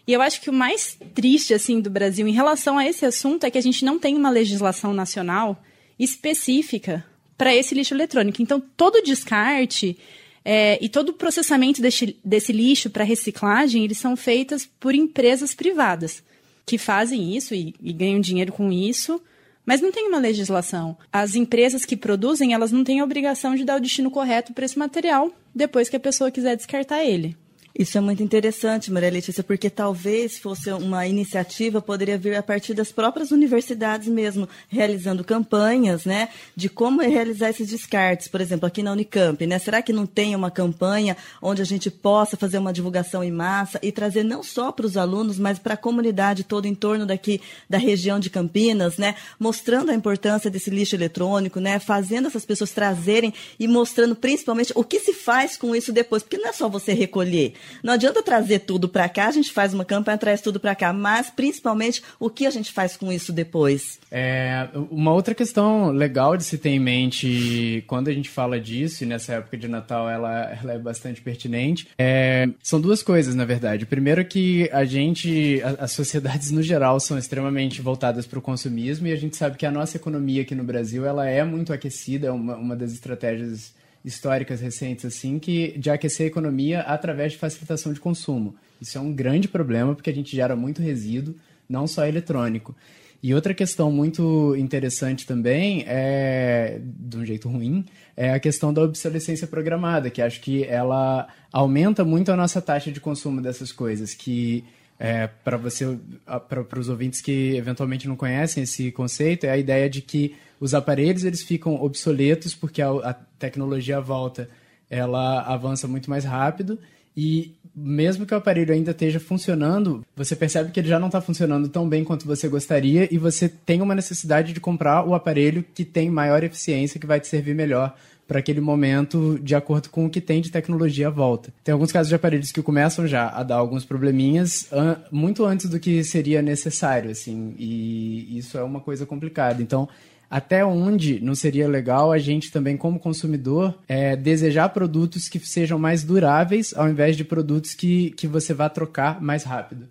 E 0.07 0.12
eu 0.14 0.23
acho 0.23 0.40
que 0.40 0.49
o 0.49 0.52
mais 0.52 0.97
triste 1.14 1.52
assim 1.52 1.78
do 1.78 1.90
Brasil 1.90 2.26
em 2.26 2.33
relação 2.33 2.78
a 2.78 2.87
esse 2.87 3.04
assunto 3.04 3.45
é 3.45 3.50
que 3.50 3.59
a 3.59 3.61
gente 3.61 3.85
não 3.85 3.99
tem 3.99 4.16
uma 4.16 4.30
legislação 4.30 4.95
nacional 4.95 5.62
específica 5.99 7.04
para 7.37 7.54
esse 7.54 7.75
lixo 7.75 7.92
eletrônico. 7.92 8.40
Então, 8.40 8.62
todo 8.76 9.02
descarte 9.02 9.99
é, 10.42 10.78
e 10.83 10.88
todo 10.88 11.11
o 11.11 11.12
processamento 11.12 11.83
desse, 11.83 12.16
desse 12.25 12.50
lixo 12.50 12.88
para 12.88 13.04
reciclagem, 13.04 13.85
eles 13.85 13.99
são 13.99 14.16
feitos 14.16 14.66
por 14.80 14.95
empresas 14.95 15.54
privadas 15.54 16.23
que 16.64 16.78
fazem 16.78 17.37
isso 17.37 17.54
e, 17.54 17.75
e 17.83 17.92
ganham 17.92 18.21
dinheiro 18.21 18.52
com 18.52 18.73
isso 18.73 19.21
mas 19.64 19.81
não 19.81 19.93
tem 19.93 20.09
uma 20.09 20.19
legislação. 20.19 20.97
As 21.12 21.35
empresas 21.35 21.85
que 21.85 21.97
produzem, 21.97 22.52
elas 22.55 22.73
não 22.73 22.85
têm 22.85 23.00
a 23.00 23.05
obrigação 23.05 23.55
de 23.55 23.64
dar 23.64 23.76
o 23.76 23.81
destino 23.81 24.11
correto 24.11 24.52
para 24.52 24.64
esse 24.64 24.79
material 24.79 25.31
depois 25.55 25.88
que 25.88 25.97
a 25.97 26.00
pessoa 26.00 26.31
quiser 26.31 26.57
descartar 26.57 27.05
ele. 27.05 27.37
Isso 27.79 27.97
é 27.97 28.00
muito 28.00 28.21
interessante, 28.21 28.91
Maria 28.91 29.11
Letícia, 29.11 29.45
porque 29.45 29.71
talvez 29.71 30.39
fosse 30.39 30.73
uma 30.73 31.07
iniciativa, 31.07 31.81
poderia 31.81 32.19
vir 32.19 32.35
a 32.35 32.43
partir 32.43 32.75
das 32.75 32.91
próprias 32.91 33.31
universidades 33.31 34.09
mesmo, 34.09 34.49
realizando 34.69 35.23
campanhas, 35.23 36.05
né, 36.05 36.31
de 36.57 36.69
como 36.69 37.00
realizar 37.00 37.50
esses 37.50 37.69
descartes, 37.69 38.27
por 38.27 38.41
exemplo, 38.41 38.67
aqui 38.67 38.83
na 38.83 38.91
Unicamp, 38.91 39.47
né? 39.47 39.59
Será 39.61 39.83
que 39.83 39.93
não 39.93 40.05
tem 40.05 40.35
uma 40.35 40.50
campanha 40.50 41.17
onde 41.41 41.62
a 41.62 41.65
gente 41.65 41.91
possa 41.91 42.37
fazer 42.37 42.59
uma 42.59 42.73
divulgação 42.73 43.23
em 43.23 43.31
massa 43.31 43.79
e 43.83 43.93
trazer 43.93 44.25
não 44.25 44.43
só 44.43 44.73
para 44.73 44.87
os 44.87 44.97
alunos, 44.97 45.39
mas 45.39 45.59
para 45.59 45.75
a 45.75 45.77
comunidade 45.77 46.43
toda 46.43 46.67
em 46.67 46.75
torno 46.75 47.07
daqui 47.07 47.41
da 47.69 47.79
região 47.79 48.19
de 48.19 48.31
Campinas, 48.31 48.97
né, 48.97 49.15
mostrando 49.39 49.93
a 49.93 49.95
importância 49.95 50.50
desse 50.50 50.71
lixo 50.71 50.97
eletrônico, 50.97 51.61
né, 51.61 51.79
fazendo 51.79 52.27
essas 52.27 52.45
pessoas 52.45 52.73
trazerem 52.73 53.33
e 53.61 53.69
mostrando 53.69 54.17
principalmente 54.17 54.73
o 54.75 54.83
que 54.83 54.99
se 54.99 55.12
faz 55.12 55.57
com 55.57 55.75
isso 55.75 55.93
depois, 55.93 56.25
porque 56.25 56.37
não 56.37 56.49
é 56.49 56.53
só 56.53 56.69
você 56.69 56.93
recolher. 56.93 57.55
Não 57.83 57.95
adianta 57.95 58.23
trazer 58.23 58.61
tudo 58.61 58.88
para 58.88 59.09
cá, 59.09 59.29
a 59.29 59.33
gente 59.33 59.52
faz 59.52 59.75
uma 59.75 59.85
campanha, 59.85 60.19
traz 60.19 60.40
tudo 60.40 60.61
para 60.61 60.75
cá, 60.75 60.93
mas 60.93 61.31
principalmente 61.31 62.02
o 62.19 62.29
que 62.29 62.47
a 62.47 62.50
gente 62.50 62.73
faz 62.73 62.97
com 62.97 63.12
isso 63.12 63.33
depois. 63.33 63.99
É, 64.11 64.69
uma 64.90 65.12
outra 65.12 65.35
questão 65.35 65.90
legal 65.90 66.37
de 66.37 66.45
se 66.45 66.59
ter 66.59 66.71
em 66.71 66.79
mente 66.79 67.85
quando 67.87 68.09
a 68.09 68.12
gente 68.12 68.29
fala 68.29 68.61
disso, 68.61 69.05
e 69.05 69.07
nessa 69.07 69.35
época 69.35 69.57
de 69.57 69.69
Natal 69.69 70.09
ela, 70.09 70.59
ela 70.61 70.73
é 70.73 70.79
bastante 70.79 71.21
pertinente, 71.21 71.88
é, 71.99 72.49
são 72.62 72.81
duas 72.81 73.02
coisas, 73.02 73.35
na 73.35 73.45
verdade. 73.45 73.87
Primeiro 73.87 74.25
que 74.25 74.69
a 74.73 74.85
gente, 74.85 75.62
as 75.79 75.93
sociedades 75.93 76.50
no 76.50 76.62
geral 76.62 76.99
são 77.00 77.19
extremamente 77.19 77.81
voltadas 77.81 78.26
para 78.26 78.38
o 78.38 78.43
consumismo 78.43 79.07
e 79.07 79.12
a 79.12 79.17
gente 79.17 79.37
sabe 79.37 79.57
que 79.57 79.67
a 79.67 79.71
nossa 79.71 79.97
economia 79.97 80.43
aqui 80.43 80.55
no 80.55 80.64
Brasil 80.64 81.05
ela 81.05 81.29
é 81.29 81.45
muito 81.45 81.73
aquecida, 81.73 82.29
é 82.29 82.31
uma, 82.31 82.57
uma 82.57 82.76
das 82.76 82.93
estratégias 82.93 83.73
históricas 84.04 84.61
recentes 84.61 85.04
assim 85.04 85.38
que 85.38 85.76
de 85.78 85.90
aquecer 85.90 86.25
a 86.25 86.28
economia 86.28 86.80
através 86.80 87.33
de 87.33 87.38
facilitação 87.38 87.92
de 87.92 88.00
consumo. 88.00 88.54
Isso 88.80 88.97
é 88.97 89.00
um 89.00 89.12
grande 89.12 89.47
problema 89.47 89.95
porque 89.95 90.11
a 90.11 90.14
gente 90.14 90.35
gera 90.35 90.57
muito 90.57 90.80
resíduo, 90.80 91.35
não 91.69 91.87
só 91.87 92.07
eletrônico. 92.07 92.75
E 93.23 93.35
outra 93.35 93.52
questão 93.52 93.92
muito 93.92 94.57
interessante 94.57 95.26
também 95.26 95.85
é, 95.87 96.80
de 96.83 97.19
um 97.19 97.26
jeito 97.26 97.50
ruim, 97.50 97.85
é 98.16 98.33
a 98.33 98.40
questão 98.40 98.73
da 98.73 98.83
obsolescência 98.83 99.47
programada, 99.47 100.09
que 100.09 100.23
acho 100.23 100.40
que 100.40 100.64
ela 100.64 101.28
aumenta 101.52 102.02
muito 102.02 102.33
a 102.33 102.37
nossa 102.37 102.62
taxa 102.62 102.90
de 102.90 102.99
consumo 102.99 103.42
dessas 103.42 103.73
coisas, 103.73 104.14
que 104.14 104.64
é, 105.02 105.26
para 105.26 105.57
você, 105.57 105.99
para 106.47 106.78
os 106.78 106.90
ouvintes 106.90 107.23
que 107.23 107.57
eventualmente 107.57 108.07
não 108.07 108.14
conhecem 108.14 108.64
esse 108.64 108.92
conceito, 108.92 109.45
é 109.45 109.50
a 109.50 109.57
ideia 109.57 109.88
de 109.88 110.02
que 110.02 110.37
os 110.61 110.75
aparelhos 110.75 111.25
eles 111.25 111.42
ficam 111.42 111.83
obsoletos 111.83 112.54
porque 112.54 112.83
a, 112.83 112.90
a 112.90 113.14
tecnologia 113.14 113.99
volta 113.99 114.50
ela 114.90 115.40
avança 115.40 115.88
muito 115.88 116.11
mais 116.11 116.26
rápido 116.26 116.78
e 117.16 117.54
mesmo 117.75 118.26
que 118.26 118.35
o 118.35 118.37
aparelho 118.37 118.75
ainda 118.75 118.90
esteja 118.90 119.19
funcionando, 119.19 120.04
você 120.14 120.37
percebe 120.37 120.71
que 120.71 120.78
ele 120.78 120.88
já 120.88 120.99
não 120.99 121.07
está 121.07 121.21
funcionando 121.21 121.69
tão 121.69 121.88
bem 121.88 122.04
quanto 122.04 122.26
você 122.26 122.47
gostaria 122.47 123.09
e 123.11 123.16
você 123.16 123.49
tem 123.49 123.80
uma 123.80 123.95
necessidade 123.95 124.52
de 124.52 124.61
comprar 124.61 125.07
o 125.07 125.14
aparelho 125.14 125.64
que 125.75 125.85
tem 125.85 126.11
maior 126.11 126.45
eficiência, 126.45 127.00
que 127.00 127.07
vai 127.07 127.19
te 127.19 127.26
servir 127.26 127.54
melhor 127.54 127.97
para 128.31 128.39
aquele 128.39 128.61
momento 128.61 129.41
de 129.43 129.57
acordo 129.57 129.91
com 129.91 130.07
o 130.07 130.09
que 130.09 130.21
tem 130.21 130.41
de 130.41 130.53
tecnologia 130.53 131.09
à 131.09 131.11
volta. 131.11 131.53
Tem 131.65 131.73
alguns 131.73 131.91
casos 131.91 132.09
de 132.09 132.15
aparelhos 132.15 132.53
que 132.53 132.63
começam 132.63 133.05
já 133.05 133.29
a 133.29 133.43
dar 133.43 133.57
alguns 133.57 133.85
probleminhas 133.85 134.69
an 134.73 134.99
muito 135.11 135.45
antes 135.45 135.69
do 135.69 135.81
que 135.81 136.05
seria 136.05 136.41
necessário, 136.41 137.11
assim, 137.11 137.57
e 137.59 138.39
isso 138.39 138.57
é 138.57 138.63
uma 138.63 138.79
coisa 138.79 139.05
complicada. 139.05 139.61
Então, 139.61 139.89
até 140.31 140.65
onde 140.65 141.19
não 141.19 141.35
seria 141.35 141.67
legal 141.67 142.13
a 142.13 142.19
gente 142.19 142.53
também, 142.53 142.77
como 142.77 143.01
consumidor, 143.01 143.77
é, 143.89 144.15
desejar 144.15 144.69
produtos 144.69 145.29
que 145.29 145.41
sejam 145.41 145.77
mais 145.77 146.05
duráveis 146.05 146.73
ao 146.77 146.89
invés 146.89 147.17
de 147.17 147.25
produtos 147.25 147.75
que, 147.75 148.11
que 148.13 148.29
você 148.29 148.55
vá 148.55 148.69
trocar 148.69 149.21
mais 149.21 149.43
rápido. 149.43 149.89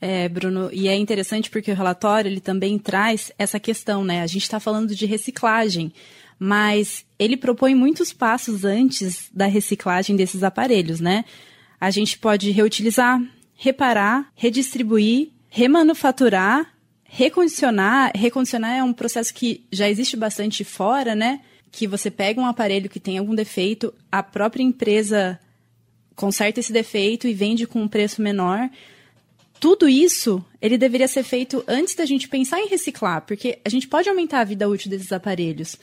É, 0.00 0.28
Bruno, 0.28 0.70
e 0.72 0.88
é 0.88 0.96
interessante 0.96 1.50
porque 1.50 1.70
o 1.70 1.76
relatório 1.76 2.28
ele 2.28 2.40
também 2.40 2.80
traz 2.80 3.30
essa 3.38 3.60
questão, 3.60 4.02
né? 4.02 4.22
A 4.22 4.26
gente 4.26 4.42
está 4.42 4.58
falando 4.58 4.92
de 4.92 5.06
reciclagem, 5.06 5.92
mas 6.38 7.04
ele 7.18 7.36
propõe 7.36 7.74
muitos 7.74 8.12
passos 8.12 8.64
antes 8.64 9.28
da 9.32 9.46
reciclagem 9.46 10.16
desses 10.16 10.42
aparelhos, 10.42 11.00
né? 11.00 11.24
A 11.80 11.90
gente 11.90 12.18
pode 12.18 12.50
reutilizar, 12.50 13.20
reparar, 13.54 14.30
redistribuir, 14.34 15.30
remanufaturar 15.48 16.72
Recondicionar, 17.10 18.12
recondicionar 18.14 18.76
é 18.76 18.84
um 18.84 18.92
processo 18.92 19.32
que 19.32 19.64
já 19.72 19.88
existe 19.88 20.14
bastante 20.14 20.62
fora, 20.62 21.14
né? 21.14 21.40
Que 21.72 21.86
você 21.86 22.10
pega 22.10 22.38
um 22.38 22.44
aparelho 22.44 22.90
que 22.90 23.00
tem 23.00 23.16
algum 23.16 23.34
defeito, 23.34 23.94
a 24.12 24.22
própria 24.22 24.62
empresa 24.62 25.40
conserta 26.14 26.60
esse 26.60 26.70
defeito 26.70 27.26
e 27.26 27.32
vende 27.32 27.66
com 27.66 27.80
um 27.80 27.88
preço 27.88 28.20
menor. 28.20 28.68
Tudo 29.58 29.88
isso, 29.88 30.44
ele 30.60 30.76
deveria 30.76 31.08
ser 31.08 31.22
feito 31.22 31.64
antes 31.66 31.94
da 31.94 32.04
gente 32.04 32.28
pensar 32.28 32.60
em 32.60 32.68
reciclar, 32.68 33.22
porque 33.22 33.58
a 33.64 33.70
gente 33.70 33.88
pode 33.88 34.08
aumentar 34.08 34.40
a 34.40 34.44
vida 34.44 34.68
útil 34.68 34.90
desses 34.90 35.10
aparelhos. 35.10 35.78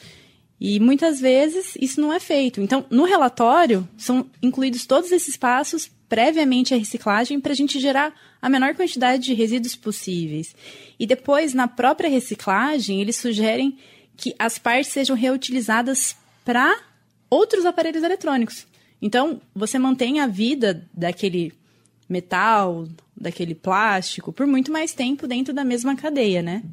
E 0.60 0.80
muitas 0.80 1.20
vezes 1.20 1.78
isso 1.80 2.00
não 2.00 2.14
é 2.14 2.20
feito. 2.20 2.62
Então, 2.62 2.86
no 2.90 3.04
relatório, 3.04 3.88
são 3.98 4.26
incluídos 4.42 4.86
todos 4.86 5.12
esses 5.12 5.36
passos 5.36 5.92
previamente 6.08 6.74
à 6.74 6.78
reciclagem 6.78 7.40
para 7.40 7.52
a 7.52 7.56
gente 7.56 7.80
gerar 7.80 8.14
a 8.42 8.50
menor 8.50 8.76
quantidade 8.76 9.24
de 9.24 9.34
resíduos 9.34 9.76
possíveis. 9.76 10.56
E 11.00 11.06
depois, 11.06 11.54
na 11.54 11.68
própria 11.68 12.10
reciclagem, 12.10 13.02
eles 13.02 13.18
sugerem 13.18 13.78
que 14.16 14.34
as 14.40 14.58
partes 14.58 14.92
sejam 14.92 15.16
reutilizadas 15.16 16.16
para 16.46 16.80
outros 17.30 17.66
aparelhos 17.66 18.04
eletrônicos. 18.04 18.66
Então, 19.02 19.42
você 19.54 19.78
mantém 19.78 20.20
a 20.20 20.28
vida 20.28 20.88
daquele 20.94 21.52
metal, 22.08 22.88
daquele 23.16 23.56
plástico, 23.56 24.32
por 24.32 24.48
muito 24.48 24.72
mais 24.72 24.94
tempo 24.94 25.28
dentro 25.28 25.54
da 25.54 25.66
mesma 25.66 25.96
cadeia, 25.96 26.42
né? 26.42 26.64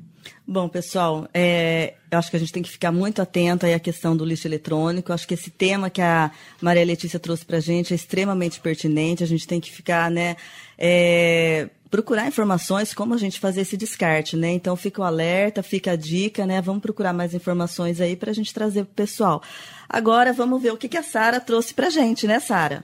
Bom, 0.46 0.68
pessoal, 0.68 1.28
é, 1.32 1.94
eu 2.10 2.18
acho 2.18 2.30
que 2.30 2.36
a 2.36 2.40
gente 2.40 2.52
tem 2.52 2.62
que 2.62 2.70
ficar 2.70 2.92
muito 2.92 3.22
atento 3.22 3.66
à 3.66 3.78
questão 3.78 4.16
do 4.16 4.24
lixo 4.24 4.46
eletrônico. 4.46 5.10
Eu 5.10 5.14
acho 5.14 5.26
que 5.26 5.34
esse 5.34 5.50
tema 5.50 5.88
que 5.88 6.02
a 6.02 6.30
Maria 6.60 6.84
Letícia 6.84 7.18
trouxe 7.18 7.44
para 7.44 7.58
a 7.58 7.60
gente 7.60 7.92
é 7.92 7.96
extremamente 7.96 8.60
pertinente. 8.60 9.22
A 9.22 9.26
gente 9.26 9.46
tem 9.46 9.60
que 9.60 9.70
ficar, 9.70 10.10
né, 10.10 10.36
é, 10.78 11.68
procurar 11.90 12.26
informações 12.26 12.94
como 12.94 13.14
a 13.14 13.18
gente 13.18 13.38
fazer 13.38 13.60
esse 13.60 13.76
descarte, 13.76 14.36
né? 14.36 14.50
Então 14.50 14.74
fica 14.76 15.02
o 15.02 15.04
alerta, 15.04 15.62
fica 15.62 15.92
a 15.92 15.96
dica, 15.96 16.46
né? 16.46 16.60
Vamos 16.60 16.82
procurar 16.82 17.12
mais 17.12 17.34
informações 17.34 18.00
aí 18.00 18.16
para 18.16 18.30
a 18.30 18.34
gente 18.34 18.52
trazer 18.52 18.84
para 18.84 18.92
o 18.92 18.94
pessoal. 18.94 19.42
Agora 19.88 20.32
vamos 20.32 20.60
ver 20.62 20.72
o 20.72 20.76
que, 20.76 20.88
que 20.88 20.96
a 20.96 21.02
Sara 21.02 21.38
trouxe 21.38 21.74
para 21.74 21.88
a 21.88 21.90
gente, 21.90 22.26
né, 22.26 22.40
Sara? 22.40 22.82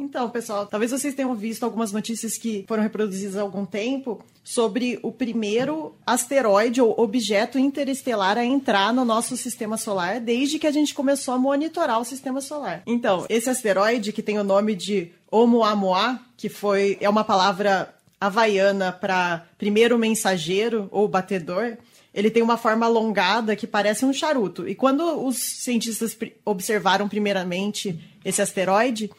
Então, 0.00 0.30
pessoal, 0.30 0.66
talvez 0.66 0.90
vocês 0.90 1.14
tenham 1.14 1.34
visto 1.34 1.62
algumas 1.62 1.92
notícias 1.92 2.38
que 2.38 2.64
foram 2.66 2.82
reproduzidas 2.82 3.36
há 3.36 3.42
algum 3.42 3.66
tempo 3.66 4.24
sobre 4.42 4.98
o 5.02 5.12
primeiro 5.12 5.94
asteroide 6.06 6.80
ou 6.80 6.98
objeto 6.98 7.58
interestelar 7.58 8.38
a 8.38 8.44
entrar 8.44 8.94
no 8.94 9.04
nosso 9.04 9.36
sistema 9.36 9.76
solar 9.76 10.18
desde 10.18 10.58
que 10.58 10.66
a 10.66 10.70
gente 10.70 10.94
começou 10.94 11.34
a 11.34 11.38
monitorar 11.38 12.00
o 12.00 12.04
sistema 12.04 12.40
solar. 12.40 12.82
Então, 12.86 13.26
esse 13.28 13.50
asteroide 13.50 14.10
que 14.10 14.22
tem 14.22 14.38
o 14.38 14.44
nome 14.44 14.74
de 14.74 15.12
Oumuamua, 15.30 16.18
que 16.34 16.48
foi 16.48 16.96
é 16.98 17.08
uma 17.08 17.22
palavra 17.22 17.94
havaiana 18.18 18.92
para 18.92 19.44
primeiro 19.58 19.98
mensageiro 19.98 20.88
ou 20.90 21.06
batedor, 21.06 21.76
ele 22.12 22.30
tem 22.30 22.42
uma 22.42 22.56
forma 22.56 22.86
alongada 22.86 23.54
que 23.54 23.66
parece 23.66 24.04
um 24.04 24.12
charuto. 24.12 24.68
E 24.68 24.74
quando 24.74 25.24
os 25.24 25.36
cientistas 25.36 26.16
observaram 26.44 27.08
primeiramente 27.08 27.98
esse 28.24 28.42
asteroide, 28.42 29.10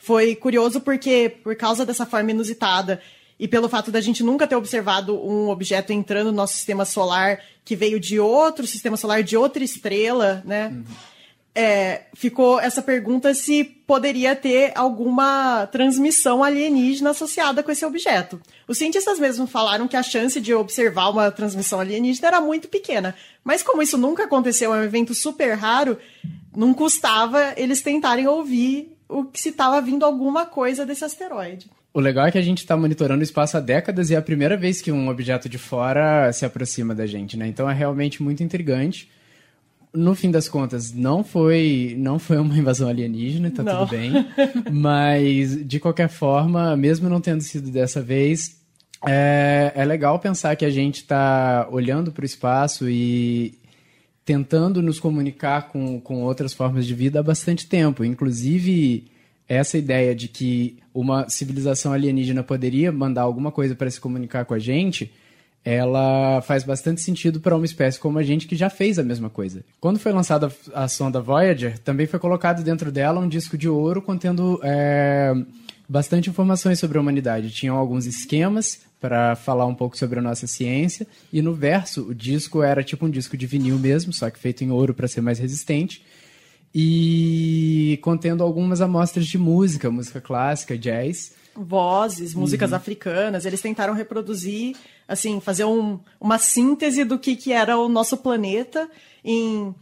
foi 0.00 0.34
curioso 0.34 0.80
porque, 0.80 1.36
por 1.42 1.54
causa 1.54 1.84
dessa 1.84 2.06
forma 2.06 2.30
inusitada 2.30 3.00
e 3.38 3.46
pelo 3.46 3.68
fato 3.68 3.90
da 3.90 4.00
gente 4.00 4.22
nunca 4.22 4.46
ter 4.46 4.56
observado 4.56 5.14
um 5.14 5.48
objeto 5.48 5.92
entrando 5.92 6.26
no 6.26 6.36
nosso 6.36 6.54
sistema 6.54 6.84
solar 6.84 7.40
que 7.64 7.76
veio 7.76 8.00
de 8.00 8.18
outro 8.18 8.66
sistema 8.66 8.96
solar, 8.96 9.22
de 9.22 9.36
outra 9.36 9.62
estrela, 9.62 10.42
né? 10.44 10.68
Uhum. 10.68 10.84
É, 11.52 12.02
ficou 12.14 12.60
essa 12.60 12.80
pergunta 12.80 13.34
se 13.34 13.64
poderia 13.64 14.36
ter 14.36 14.72
alguma 14.74 15.66
transmissão 15.66 16.44
alienígena 16.44 17.10
associada 17.10 17.62
com 17.62 17.70
esse 17.70 17.84
objeto. 17.84 18.40
Os 18.68 18.78
cientistas 18.78 19.18
mesmo 19.18 19.46
falaram 19.46 19.88
que 19.88 19.96
a 19.96 20.02
chance 20.02 20.40
de 20.40 20.54
observar 20.54 21.10
uma 21.10 21.30
transmissão 21.30 21.80
alienígena 21.80 22.28
era 22.28 22.40
muito 22.40 22.68
pequena, 22.68 23.16
mas 23.42 23.62
como 23.62 23.82
isso 23.82 23.98
nunca 23.98 24.24
aconteceu, 24.24 24.72
é 24.72 24.78
um 24.78 24.84
evento 24.84 25.12
super 25.12 25.54
raro, 25.54 25.98
não 26.56 26.72
custava 26.72 27.52
eles 27.56 27.82
tentarem 27.82 28.28
ouvir 28.28 28.96
o 29.10 29.24
que 29.24 29.40
se 29.40 29.50
estava 29.50 29.80
vindo 29.80 30.04
alguma 30.04 30.46
coisa 30.46 30.86
desse 30.86 31.04
asteroide. 31.04 31.66
O 31.92 31.98
legal 31.98 32.26
é 32.26 32.30
que 32.30 32.38
a 32.38 32.42
gente 32.42 32.58
está 32.58 32.76
monitorando 32.76 33.20
o 33.20 33.24
espaço 33.24 33.56
há 33.56 33.60
décadas 33.60 34.10
e 34.10 34.14
é 34.14 34.16
a 34.16 34.22
primeira 34.22 34.56
vez 34.56 34.80
que 34.80 34.92
um 34.92 35.08
objeto 35.08 35.48
de 35.48 35.58
fora 35.58 36.32
se 36.32 36.44
aproxima 36.44 36.94
da 36.94 37.04
gente, 37.06 37.36
né? 37.36 37.48
Então 37.48 37.68
é 37.68 37.74
realmente 37.74 38.22
muito 38.22 38.42
intrigante. 38.42 39.10
No 39.92 40.14
fim 40.14 40.30
das 40.30 40.48
contas, 40.48 40.92
não 40.94 41.24
foi, 41.24 41.96
não 41.98 42.20
foi 42.20 42.38
uma 42.38 42.54
invasão 42.56 42.88
alienígena, 42.88 43.50
tá 43.50 43.64
não. 43.64 43.78
tudo 43.80 43.90
bem. 43.90 44.12
Mas, 44.70 45.66
de 45.66 45.80
qualquer 45.80 46.08
forma, 46.08 46.76
mesmo 46.76 47.08
não 47.08 47.20
tendo 47.20 47.40
sido 47.40 47.72
dessa 47.72 48.00
vez, 48.00 48.60
é, 49.04 49.72
é 49.74 49.84
legal 49.84 50.18
pensar 50.20 50.54
que 50.54 50.64
a 50.64 50.70
gente 50.70 50.98
está 50.98 51.66
olhando 51.72 52.12
para 52.12 52.22
o 52.22 52.26
espaço 52.26 52.88
e, 52.88 53.58
tentando 54.30 54.80
nos 54.80 55.00
comunicar 55.00 55.70
com, 55.70 56.00
com 56.00 56.22
outras 56.22 56.54
formas 56.54 56.86
de 56.86 56.94
vida 56.94 57.18
há 57.18 57.22
bastante 57.22 57.66
tempo. 57.66 58.04
Inclusive, 58.04 59.10
essa 59.48 59.76
ideia 59.76 60.14
de 60.14 60.28
que 60.28 60.78
uma 60.94 61.28
civilização 61.28 61.92
alienígena 61.92 62.40
poderia 62.44 62.92
mandar 62.92 63.22
alguma 63.22 63.50
coisa 63.50 63.74
para 63.74 63.90
se 63.90 64.00
comunicar 64.00 64.44
com 64.44 64.54
a 64.54 64.58
gente, 64.60 65.12
ela 65.64 66.40
faz 66.42 66.62
bastante 66.62 67.00
sentido 67.00 67.40
para 67.40 67.56
uma 67.56 67.64
espécie 67.64 67.98
como 67.98 68.20
a 68.20 68.22
gente 68.22 68.46
que 68.46 68.54
já 68.54 68.70
fez 68.70 69.00
a 69.00 69.02
mesma 69.02 69.28
coisa. 69.28 69.64
Quando 69.80 69.98
foi 69.98 70.12
lançada 70.12 70.48
a 70.72 70.86
sonda 70.86 71.20
Voyager, 71.20 71.76
também 71.80 72.06
foi 72.06 72.20
colocado 72.20 72.62
dentro 72.62 72.92
dela 72.92 73.18
um 73.18 73.28
disco 73.28 73.58
de 73.58 73.68
ouro 73.68 74.00
contendo 74.00 74.60
é, 74.62 75.34
bastante 75.90 76.30
informações 76.30 76.78
sobre 76.78 76.96
a 76.96 77.00
humanidade. 77.00 77.50
Tinham 77.50 77.76
alguns 77.76 78.06
esquemas 78.06 78.82
para 79.00 79.34
falar 79.34 79.66
um 79.66 79.74
pouco 79.74 79.98
sobre 79.98 80.20
a 80.20 80.22
nossa 80.22 80.46
ciência. 80.46 81.04
E 81.32 81.42
no 81.42 81.52
verso, 81.52 82.10
o 82.10 82.14
disco 82.14 82.62
era 82.62 82.84
tipo 82.84 83.06
um 83.06 83.10
disco 83.10 83.36
de 83.36 83.44
vinil 83.44 83.76
mesmo, 83.76 84.12
só 84.12 84.30
que 84.30 84.38
feito 84.38 84.62
em 84.62 84.70
ouro 84.70 84.94
para 84.94 85.08
ser 85.08 85.20
mais 85.20 85.40
resistente. 85.40 86.04
E 86.72 87.98
contendo 88.02 88.44
algumas 88.44 88.80
amostras 88.80 89.26
de 89.26 89.36
música, 89.36 89.90
música 89.90 90.20
clássica, 90.20 90.78
jazz. 90.78 91.32
Vozes, 91.56 92.34
músicas 92.34 92.70
uhum. 92.70 92.76
africanas. 92.76 93.44
Eles 93.44 93.60
tentaram 93.60 93.92
reproduzir, 93.92 94.76
assim, 95.08 95.40
fazer 95.40 95.64
um, 95.64 95.98
uma 96.20 96.38
síntese 96.38 97.02
do 97.02 97.18
que, 97.18 97.34
que 97.34 97.52
era 97.52 97.76
o 97.76 97.88
nosso 97.88 98.16
planeta 98.16 98.88
em 99.24 99.74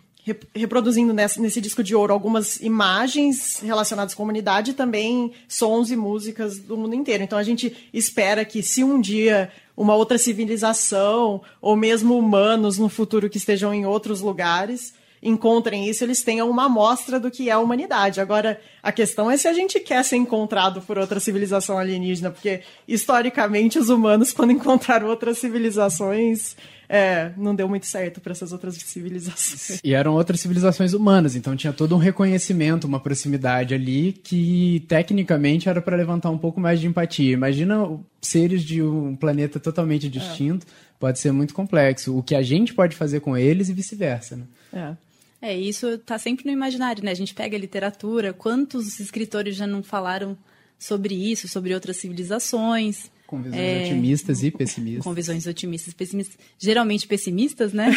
reproduzindo 0.55 1.13
nesse, 1.13 1.41
nesse, 1.41 1.61
disco 1.61 1.83
de 1.83 1.95
ouro 1.95 2.13
algumas 2.13 2.61
imagens 2.61 3.61
relacionadas 3.61 4.15
com 4.15 4.23
a 4.23 4.25
comunidade 4.25 4.71
e 4.71 4.75
também 4.75 5.33
sons 5.47 5.91
e 5.91 5.97
músicas 5.97 6.59
do 6.59 6.77
mundo 6.77 6.95
inteiro. 6.95 7.23
Então 7.23 7.39
a 7.39 7.43
gente 7.43 7.89
espera 7.93 8.45
que 8.45 8.63
se 8.63 8.83
um 8.83 9.01
dia 9.01 9.51
uma 9.77 9.95
outra 9.95 10.19
civilização 10.19 11.41
ou 11.61 11.77
mesmo 11.77 12.19
humanos 12.19 12.79
no 12.79 12.89
futuro 12.89 13.31
que 13.31 13.39
estejam 13.39 13.73
em 13.73 13.87
outros 13.87 14.21
lugares 14.21 14.93
encontrem 15.23 15.89
isso, 15.89 16.05
eles 16.05 16.23
tenham 16.23 16.49
uma 16.49 16.67
amostra 16.67 17.19
do 17.19 17.31
que 17.31 17.49
é 17.49 17.53
a 17.53 17.59
humanidade. 17.59 18.21
Agora, 18.21 18.61
a 18.83 18.93
questão 18.93 19.31
é 19.31 19.37
se 19.37 19.49
a 19.49 19.53
gente 19.53 19.81
quer 19.81 20.05
ser 20.05 20.17
encontrado 20.17 20.81
por 20.83 20.99
outra 20.99 21.21
civilização 21.21 21.79
alienígena, 21.79 22.31
porque 22.31 22.63
historicamente 22.87 23.79
os 23.79 23.89
humanos, 23.89 24.33
quando 24.33 24.53
encontraram 24.53 25.09
outras 25.09 25.39
civilizações, 25.39 26.57
é, 26.89 27.33
não 27.37 27.55
deu 27.55 27.69
muito 27.69 27.87
certo 27.87 28.21
para 28.21 28.33
essas 28.33 28.53
outras 28.53 28.77
civilizações. 28.77 29.81
E 29.85 29.95
eram 29.95 30.15
outras 30.15 30.41
civilizações 30.41 30.93
humanas, 30.95 31.37
então 31.37 31.55
tinha 31.55 31.73
todo 31.73 31.95
um 31.95 31.99
reconhecimento, 31.99 32.87
uma 32.87 32.99
proximidade 32.99 33.75
ali 33.75 34.13
que 34.13 34.85
tecnicamente 34.89 35.69
era 35.69 35.83
para 35.83 35.97
levantar 35.97 36.31
um 36.31 36.39
pouco 36.39 36.61
mais 36.61 36.81
de 36.81 36.87
empatia. 36.87 37.33
Imagina 37.33 37.99
seres 38.21 38.63
de 38.63 38.83
um 38.83 39.15
planeta 39.15 39.61
totalmente 39.61 40.09
distinto, 40.09 40.67
é. 40.67 40.71
pode 40.99 41.19
ser 41.19 41.33
muito 41.33 41.53
complexo. 41.53 42.17
O 42.17 42.23
que 42.23 42.35
a 42.35 42.43
gente 42.43 42.73
pode 42.73 42.97
fazer 42.97 43.21
com 43.21 43.37
eles 43.37 43.69
e 43.69 43.73
vice-versa, 43.73 44.37
né? 44.37 44.45
É. 44.73 45.08
É, 45.41 45.57
isso 45.57 45.89
está 45.89 46.19
sempre 46.19 46.45
no 46.47 46.53
imaginário, 46.53 47.05
né? 47.05 47.11
A 47.11 47.15
gente 47.15 47.35
pega 47.35 47.57
a 47.57 47.61
literatura, 47.61 48.33
quantos 48.33 48.99
escritores 48.99 49.55
já 49.55 49.67
não 49.67 49.83
falaram 49.83 50.37
sobre 50.79 51.15
isso, 51.15 51.49
sobre 51.49 51.75
outras 51.75 51.97
civilizações. 51.97 53.11
Com 53.27 53.43
visões 53.43 53.61
é, 53.61 53.85
otimistas 53.85 54.43
e 54.43 54.51
pessimistas. 54.51 55.05
Com 55.05 55.13
visões 55.13 55.47
otimistas 55.47 55.93
e 55.93 55.97
pessimistas. 55.97 56.39
Geralmente 56.59 57.07
pessimistas, 57.07 57.73
né? 57.73 57.91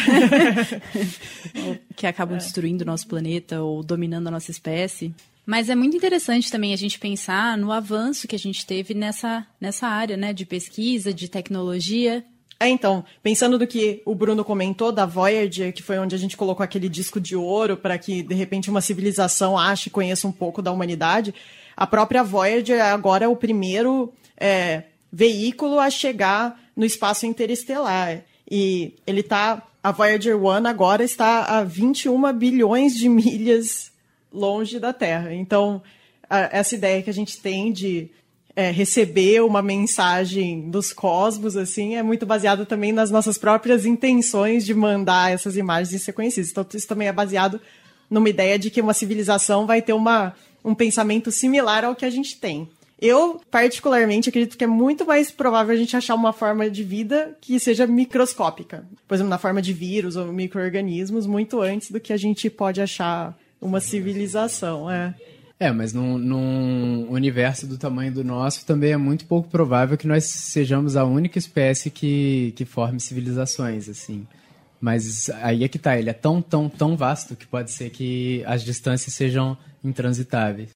que 1.96 2.06
acabam 2.06 2.36
é. 2.36 2.38
destruindo 2.38 2.84
o 2.84 2.86
nosso 2.86 3.06
planeta 3.06 3.62
ou 3.62 3.82
dominando 3.82 4.28
a 4.28 4.30
nossa 4.30 4.50
espécie. 4.50 5.14
Mas 5.44 5.68
é 5.68 5.74
muito 5.74 5.96
interessante 5.96 6.50
também 6.50 6.72
a 6.72 6.76
gente 6.76 6.98
pensar 6.98 7.58
no 7.58 7.72
avanço 7.72 8.28
que 8.28 8.36
a 8.36 8.38
gente 8.38 8.64
teve 8.64 8.94
nessa, 8.94 9.46
nessa 9.60 9.88
área, 9.88 10.16
né? 10.16 10.32
De 10.32 10.46
pesquisa, 10.46 11.12
de 11.12 11.28
tecnologia. 11.28 12.24
É, 12.62 12.68
então, 12.68 13.04
pensando 13.24 13.58
do 13.58 13.66
que 13.66 14.00
o 14.04 14.14
Bruno 14.14 14.44
comentou 14.44 14.92
da 14.92 15.04
Voyager, 15.04 15.72
que 15.72 15.82
foi 15.82 15.98
onde 15.98 16.14
a 16.14 16.18
gente 16.18 16.36
colocou 16.36 16.62
aquele 16.62 16.88
disco 16.88 17.20
de 17.20 17.34
ouro 17.34 17.76
para 17.76 17.98
que, 17.98 18.22
de 18.22 18.36
repente, 18.36 18.70
uma 18.70 18.80
civilização 18.80 19.58
ache 19.58 19.88
e 19.88 19.90
conheça 19.90 20.28
um 20.28 20.32
pouco 20.32 20.62
da 20.62 20.70
humanidade, 20.70 21.34
a 21.76 21.88
própria 21.88 22.22
Voyager 22.22 22.80
agora 22.80 23.24
é 23.24 23.28
o 23.28 23.34
primeiro 23.34 24.12
é, 24.38 24.84
veículo 25.12 25.80
a 25.80 25.90
chegar 25.90 26.56
no 26.76 26.84
espaço 26.84 27.26
interestelar. 27.26 28.22
E 28.48 28.94
ele 29.04 29.24
tá. 29.24 29.66
A 29.82 29.90
Voyager 29.90 30.36
1 30.36 30.68
agora 30.68 31.02
está 31.02 31.58
a 31.58 31.64
21 31.64 32.32
bilhões 32.32 32.94
de 32.94 33.08
milhas 33.08 33.90
longe 34.32 34.78
da 34.78 34.92
Terra. 34.92 35.34
Então, 35.34 35.82
a, 36.30 36.56
essa 36.56 36.76
ideia 36.76 37.02
que 37.02 37.10
a 37.10 37.14
gente 37.14 37.40
tem 37.40 37.72
de 37.72 38.08
é, 38.54 38.70
receber 38.70 39.42
uma 39.42 39.62
mensagem 39.62 40.70
dos 40.70 40.92
cosmos, 40.92 41.56
assim, 41.56 41.96
é 41.96 42.02
muito 42.02 42.26
baseado 42.26 42.66
também 42.66 42.92
nas 42.92 43.10
nossas 43.10 43.38
próprias 43.38 43.86
intenções 43.86 44.64
de 44.64 44.74
mandar 44.74 45.32
essas 45.32 45.56
imagens 45.56 45.92
e 45.92 46.04
ser 46.04 46.12
conhecidas. 46.12 46.50
Então, 46.50 46.66
isso 46.74 46.86
também 46.86 47.08
é 47.08 47.12
baseado 47.12 47.60
numa 48.10 48.28
ideia 48.28 48.58
de 48.58 48.70
que 48.70 48.80
uma 48.80 48.92
civilização 48.92 49.66
vai 49.66 49.80
ter 49.80 49.94
uma, 49.94 50.34
um 50.62 50.74
pensamento 50.74 51.30
similar 51.30 51.84
ao 51.84 51.96
que 51.96 52.04
a 52.04 52.10
gente 52.10 52.38
tem. 52.38 52.68
Eu, 53.00 53.40
particularmente, 53.50 54.28
acredito 54.28 54.56
que 54.56 54.62
é 54.62 54.66
muito 54.66 55.04
mais 55.04 55.28
provável 55.28 55.74
a 55.74 55.76
gente 55.76 55.96
achar 55.96 56.14
uma 56.14 56.32
forma 56.32 56.70
de 56.70 56.84
vida 56.84 57.36
que 57.40 57.58
seja 57.58 57.84
microscópica. 57.84 58.86
Por 59.08 59.14
exemplo, 59.14 59.30
na 59.30 59.38
forma 59.38 59.60
de 59.60 59.72
vírus 59.72 60.14
ou 60.14 60.26
micro-organismos, 60.26 61.26
muito 61.26 61.60
antes 61.60 61.90
do 61.90 61.98
que 61.98 62.12
a 62.12 62.16
gente 62.16 62.48
pode 62.48 62.80
achar 62.80 63.36
uma 63.60 63.80
civilização. 63.80 64.88
É. 64.88 65.14
É, 65.62 65.70
mas 65.70 65.92
num, 65.92 66.18
num, 66.18 67.06
universo 67.08 67.68
do 67.68 67.78
tamanho 67.78 68.12
do 68.12 68.24
nosso, 68.24 68.66
também 68.66 68.90
é 68.90 68.96
muito 68.96 69.24
pouco 69.26 69.48
provável 69.48 69.96
que 69.96 70.08
nós 70.08 70.24
sejamos 70.24 70.96
a 70.96 71.04
única 71.04 71.38
espécie 71.38 71.88
que, 71.88 72.52
que 72.56 72.64
forme 72.64 72.98
civilizações, 72.98 73.88
assim. 73.88 74.26
Mas 74.80 75.30
aí 75.40 75.62
é 75.62 75.68
que 75.68 75.78
tá, 75.78 75.96
ele 75.96 76.10
é 76.10 76.12
tão, 76.12 76.42
tão, 76.42 76.68
tão 76.68 76.96
vasto 76.96 77.36
que 77.36 77.46
pode 77.46 77.70
ser 77.70 77.90
que 77.90 78.42
as 78.44 78.64
distâncias 78.64 79.14
sejam 79.14 79.56
intransitáveis. 79.84 80.70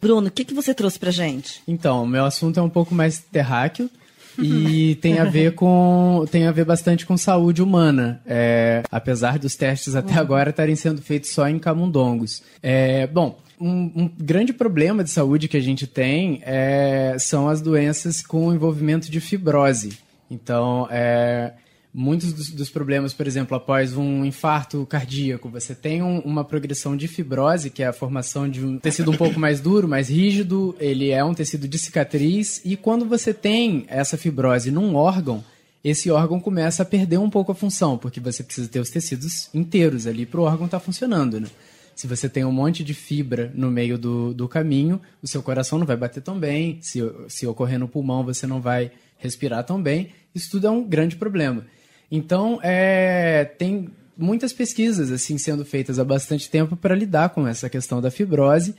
Bruno, 0.00 0.26
o 0.26 0.30
que, 0.32 0.44
que 0.44 0.52
você 0.52 0.74
trouxe 0.74 0.98
pra 0.98 1.12
gente? 1.12 1.62
Então, 1.68 2.02
o 2.02 2.08
meu 2.08 2.24
assunto 2.24 2.58
é 2.58 2.62
um 2.62 2.68
pouco 2.68 2.92
mais 2.92 3.20
terráqueo 3.20 3.88
e 4.36 4.96
tem 5.00 5.20
a 5.20 5.24
ver 5.26 5.54
com 5.54 6.24
tem 6.28 6.48
a 6.48 6.50
ver 6.50 6.64
bastante 6.64 7.06
com 7.06 7.16
saúde 7.16 7.62
humana 7.62 8.20
é, 8.26 8.82
apesar 8.90 9.38
dos 9.38 9.54
testes 9.54 9.94
até 9.94 10.14
agora 10.14 10.50
estarem 10.50 10.74
sendo 10.74 11.00
feitos 11.00 11.30
só 11.30 11.48
em 11.48 11.56
camundongos 11.56 12.42
é, 12.60 13.06
bom 13.06 13.38
um, 13.66 13.92
um, 14.02 14.10
grande 14.18 14.52
problema 14.52 15.02
de 15.02 15.10
saúde 15.10 15.48
que 15.48 15.56
a 15.56 15.60
gente 15.60 15.86
tem 15.86 16.40
é, 16.42 17.16
são 17.18 17.48
as 17.48 17.60
doenças 17.60 18.22
com 18.22 18.52
envolvimento 18.52 19.10
de 19.10 19.20
fibrose 19.20 19.98
então 20.30 20.86
é, 20.90 21.52
muitos 21.94 22.32
dos, 22.32 22.50
dos, 22.50 22.70
problemas, 22.70 23.14
por 23.14 23.24
exemplo, 23.24 23.56
após 23.56 23.96
um 23.96 24.24
infarto 24.24 24.84
cardíaco, 24.84 25.48
você 25.48 25.76
tem 25.76 26.02
um, 26.02 26.18
uma 26.20 26.44
progressão 26.44 26.96
de 26.96 27.06
fibrose, 27.06 27.70
que 27.70 27.84
é 27.84 27.86
a 27.86 27.92
formação 27.92 28.48
de 28.48 28.64
um 28.64 28.78
tecido 28.78 29.12
um 29.12 29.16
pouco 29.16 29.38
mais 29.38 29.60
duro, 29.60 29.86
mais 29.86 30.08
rígido, 30.08 30.74
ele 30.80 31.10
é 31.10 31.22
um 31.24 31.32
tecido 31.32 31.68
de 31.68 31.78
cicatriz, 31.78 32.60
e 32.64 32.76
quando 32.76 33.06
você 33.06 33.32
tem 33.32 33.84
essa 33.86 34.18
fibrose 34.18 34.72
num 34.72 34.96
órgão, 34.96 35.44
esse 35.84 36.10
órgão 36.10 36.40
começa 36.40 36.82
a 36.82 36.86
perder 36.86 37.18
um 37.18 37.30
pouco 37.30 37.52
a 37.52 37.54
função, 37.54 37.96
porque 37.96 38.18
você 38.18 38.42
precisa 38.42 38.68
ter 38.68 38.80
os 38.80 38.90
tecidos 38.90 39.48
inteiros 39.54 40.06
ali 40.06 40.26
para 40.26 40.40
o 40.40 40.44
órgão 40.44 40.64
estar 40.64 40.80
tá 40.80 40.84
funcionando, 40.84 41.38
né? 41.38 41.48
Se 41.94 42.06
você 42.06 42.28
tem 42.28 42.44
um 42.44 42.52
monte 42.52 42.82
de 42.82 42.92
fibra 42.92 43.52
no 43.54 43.70
meio 43.70 43.96
do, 43.96 44.34
do 44.34 44.48
caminho, 44.48 45.00
o 45.22 45.28
seu 45.28 45.42
coração 45.42 45.78
não 45.78 45.86
vai 45.86 45.96
bater 45.96 46.22
tão 46.22 46.38
bem, 46.38 46.78
se, 46.80 47.00
se 47.28 47.46
ocorrer 47.46 47.78
no 47.78 47.88
pulmão, 47.88 48.24
você 48.24 48.46
não 48.46 48.60
vai 48.60 48.90
respirar 49.18 49.64
tão 49.64 49.80
bem. 49.80 50.10
Isso 50.34 50.50
tudo 50.50 50.66
é 50.66 50.70
um 50.70 50.82
grande 50.82 51.16
problema. 51.16 51.64
Então, 52.10 52.58
é, 52.62 53.44
tem 53.44 53.88
muitas 54.16 54.52
pesquisas 54.52 55.10
assim 55.10 55.38
sendo 55.38 55.64
feitas 55.64 55.98
há 55.98 56.04
bastante 56.04 56.48
tempo 56.48 56.76
para 56.76 56.94
lidar 56.94 57.30
com 57.30 57.46
essa 57.46 57.68
questão 57.68 58.00
da 58.00 58.10
fibrose. 58.10 58.74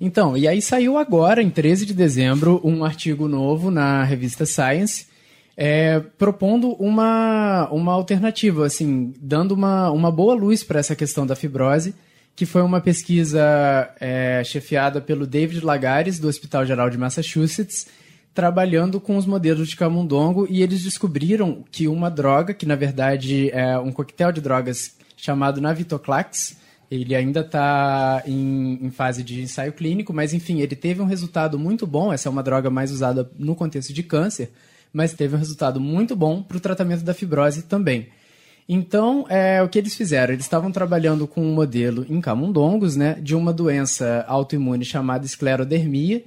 Então, 0.00 0.36
e 0.36 0.48
aí 0.48 0.60
saiu 0.60 0.98
agora, 0.98 1.42
em 1.42 1.50
13 1.50 1.86
de 1.86 1.94
dezembro, 1.94 2.60
um 2.64 2.84
artigo 2.84 3.28
novo 3.28 3.70
na 3.70 4.02
revista 4.02 4.44
Science, 4.44 5.06
é, 5.56 6.00
propondo 6.18 6.72
uma, 6.72 7.68
uma 7.70 7.92
alternativa, 7.92 8.66
assim, 8.66 9.12
dando 9.20 9.52
uma, 9.52 9.90
uma 9.90 10.10
boa 10.10 10.34
luz 10.34 10.64
para 10.64 10.80
essa 10.80 10.96
questão 10.96 11.26
da 11.26 11.36
fibrose, 11.36 11.94
que 12.36 12.44
foi 12.44 12.62
uma 12.62 12.80
pesquisa 12.80 13.40
é, 14.00 14.42
chefiada 14.44 15.00
pelo 15.00 15.26
David 15.26 15.64
Lagares, 15.64 16.18
do 16.18 16.28
Hospital 16.28 16.66
Geral 16.66 16.90
de 16.90 16.98
Massachusetts, 16.98 17.86
trabalhando 18.34 19.00
com 19.00 19.16
os 19.16 19.24
modelos 19.24 19.68
de 19.68 19.76
camundongo 19.76 20.46
e 20.50 20.60
eles 20.60 20.82
descobriram 20.82 21.64
que 21.70 21.86
uma 21.86 22.10
droga, 22.10 22.52
que 22.52 22.66
na 22.66 22.74
verdade 22.74 23.50
é 23.50 23.78
um 23.78 23.92
coquetel 23.92 24.32
de 24.32 24.40
drogas 24.40 24.96
chamado 25.16 25.60
Navitoclax, 25.60 26.56
ele 26.90 27.14
ainda 27.14 27.40
está 27.40 28.22
em, 28.26 28.78
em, 28.82 28.90
fase 28.90 29.22
de 29.22 29.40
ensaio 29.40 29.72
clínico, 29.72 30.12
mas 30.12 30.34
enfim, 30.34 30.60
ele 30.60 30.76
teve 30.76 31.00
um 31.00 31.06
resultado 31.06 31.58
muito 31.58 31.86
bom. 31.86 32.12
Essa 32.12 32.28
é 32.28 32.30
uma 32.30 32.42
droga 32.42 32.68
mais 32.70 32.92
usada 32.92 33.30
no 33.38 33.54
contexto 33.54 33.92
de 33.92 34.02
câncer, 34.02 34.52
mas 34.92 35.12
teve 35.12 35.34
um 35.34 35.38
resultado 35.38 35.80
muito 35.80 36.14
bom 36.14 36.42
para 36.42 36.56
o 36.56 36.60
tratamento 36.60 37.02
da 37.02 37.14
fibrose 37.14 37.62
também. 37.62 38.08
Então, 38.68 39.26
é, 39.28 39.62
o 39.62 39.68
que 39.68 39.78
eles 39.78 39.94
fizeram? 39.94 40.32
Eles 40.32 40.46
estavam 40.46 40.72
trabalhando 40.72 41.26
com 41.26 41.42
um 41.42 41.52
modelo 41.52 42.06
em 42.08 42.20
camundongos, 42.20 42.96
né, 42.96 43.14
de 43.20 43.34
uma 43.34 43.52
doença 43.52 44.24
autoimune 44.26 44.84
chamada 44.84 45.26
esclerodermia, 45.26 46.24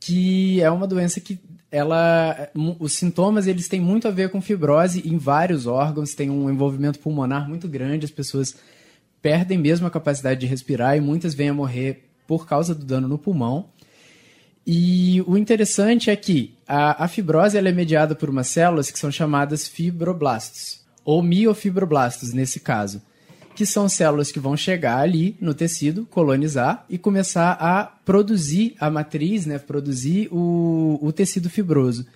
que 0.00 0.60
é 0.60 0.70
uma 0.70 0.86
doença 0.86 1.20
que 1.20 1.38
ela 1.70 2.48
os 2.78 2.94
sintomas 2.94 3.46
eles 3.46 3.68
têm 3.68 3.80
muito 3.80 4.08
a 4.08 4.10
ver 4.10 4.30
com 4.30 4.40
fibrose 4.40 5.06
em 5.06 5.18
vários 5.18 5.66
órgãos, 5.66 6.14
tem 6.14 6.30
um 6.30 6.48
envolvimento 6.48 6.98
pulmonar 6.98 7.48
muito 7.48 7.68
grande, 7.68 8.06
as 8.06 8.10
pessoas 8.10 8.56
perdem 9.20 9.58
mesmo 9.58 9.86
a 9.86 9.90
capacidade 9.90 10.40
de 10.40 10.46
respirar 10.46 10.96
e 10.96 11.00
muitas 11.00 11.34
vêm 11.34 11.50
a 11.50 11.54
morrer 11.54 12.08
por 12.26 12.46
causa 12.46 12.74
do 12.74 12.84
dano 12.84 13.08
no 13.08 13.18
pulmão. 13.18 13.66
E 14.66 15.22
o 15.26 15.36
interessante 15.36 16.10
é 16.10 16.16
que 16.16 16.54
a, 16.66 17.04
a 17.04 17.08
fibrose 17.08 17.56
ela 17.56 17.68
é 17.68 17.72
mediada 17.72 18.14
por 18.14 18.28
umas 18.28 18.48
células 18.48 18.90
que 18.90 18.98
são 18.98 19.10
chamadas 19.10 19.66
fibroblastos, 19.66 20.80
ou 21.08 21.22
miofibroblastos 21.22 22.34
nesse 22.34 22.60
caso 22.60 23.00
que 23.54 23.64
são 23.64 23.88
células 23.88 24.30
que 24.30 24.38
vão 24.38 24.56
chegar 24.56 24.98
ali 24.98 25.34
no 25.40 25.52
tecido, 25.52 26.06
colonizar 26.06 26.84
e 26.88 26.96
começar 26.96 27.56
a 27.58 27.82
produzir 27.82 28.76
a 28.78 28.88
matriz, 28.88 29.46
né, 29.46 29.58
produzir 29.58 30.28
o, 30.30 30.96
o 31.02 31.10
tecido 31.10 31.50
fibroso. 31.50 32.06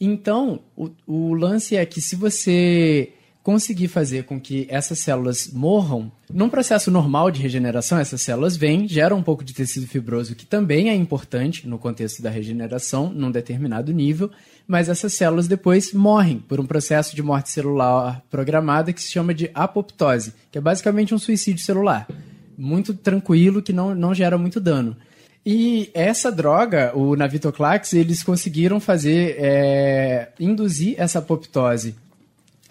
Então, 0.00 0.60
o, 0.76 0.90
o 1.04 1.34
lance 1.34 1.74
é 1.74 1.84
que 1.84 2.00
se 2.00 2.14
você 2.14 3.12
conseguir 3.44 3.88
fazer 3.88 4.24
com 4.24 4.40
que 4.40 4.66
essas 4.70 4.98
células 4.98 5.50
morram, 5.52 6.10
num 6.32 6.48
processo 6.48 6.90
normal 6.90 7.30
de 7.30 7.42
regeneração, 7.42 7.98
essas 7.98 8.22
células 8.22 8.56
vêm, 8.56 8.88
geram 8.88 9.18
um 9.18 9.22
pouco 9.22 9.44
de 9.44 9.52
tecido 9.52 9.86
fibroso, 9.86 10.34
que 10.34 10.46
também 10.46 10.88
é 10.88 10.94
importante 10.94 11.68
no 11.68 11.78
contexto 11.78 12.22
da 12.22 12.30
regeneração, 12.30 13.12
num 13.12 13.30
determinado 13.30 13.92
nível, 13.92 14.30
mas 14.66 14.88
essas 14.88 15.12
células 15.12 15.46
depois 15.46 15.92
morrem 15.92 16.38
por 16.38 16.58
um 16.58 16.64
processo 16.64 17.14
de 17.14 17.22
morte 17.22 17.50
celular 17.50 18.22
programada 18.30 18.94
que 18.94 19.02
se 19.02 19.12
chama 19.12 19.34
de 19.34 19.50
apoptose, 19.52 20.32
que 20.50 20.56
é 20.56 20.60
basicamente 20.60 21.14
um 21.14 21.18
suicídio 21.18 21.62
celular. 21.62 22.08
Muito 22.56 22.94
tranquilo, 22.94 23.60
que 23.60 23.74
não, 23.74 23.94
não 23.94 24.14
gera 24.14 24.38
muito 24.38 24.58
dano. 24.58 24.96
E 25.44 25.90
essa 25.92 26.32
droga, 26.32 26.96
o 26.96 27.14
Navitoclax, 27.14 27.92
eles 27.92 28.22
conseguiram 28.22 28.80
fazer, 28.80 29.36
é, 29.38 30.30
induzir 30.40 30.94
essa 30.96 31.18
apoptose 31.18 31.94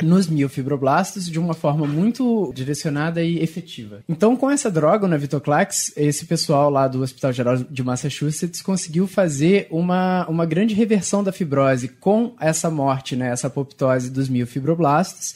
nos 0.01 0.27
miofibroblastos 0.27 1.29
de 1.29 1.39
uma 1.39 1.53
forma 1.53 1.85
muito 1.85 2.51
direcionada 2.55 3.21
e 3.21 3.39
efetiva. 3.39 4.03
Então, 4.09 4.35
com 4.35 4.49
essa 4.49 4.71
droga, 4.71 5.05
o 5.05 5.07
Navitoclax, 5.07 5.93
esse 5.95 6.25
pessoal 6.25 6.69
lá 6.69 6.87
do 6.87 7.01
Hospital 7.01 7.31
Geral 7.31 7.57
de 7.57 7.83
Massachusetts 7.83 8.61
conseguiu 8.61 9.05
fazer 9.05 9.67
uma, 9.69 10.27
uma 10.27 10.45
grande 10.45 10.73
reversão 10.73 11.23
da 11.23 11.31
fibrose 11.31 11.87
com 11.87 12.33
essa 12.39 12.71
morte, 12.71 13.15
né, 13.15 13.29
essa 13.29 13.47
apoptose 13.47 14.09
dos 14.09 14.27
miofibroblastos. 14.29 15.35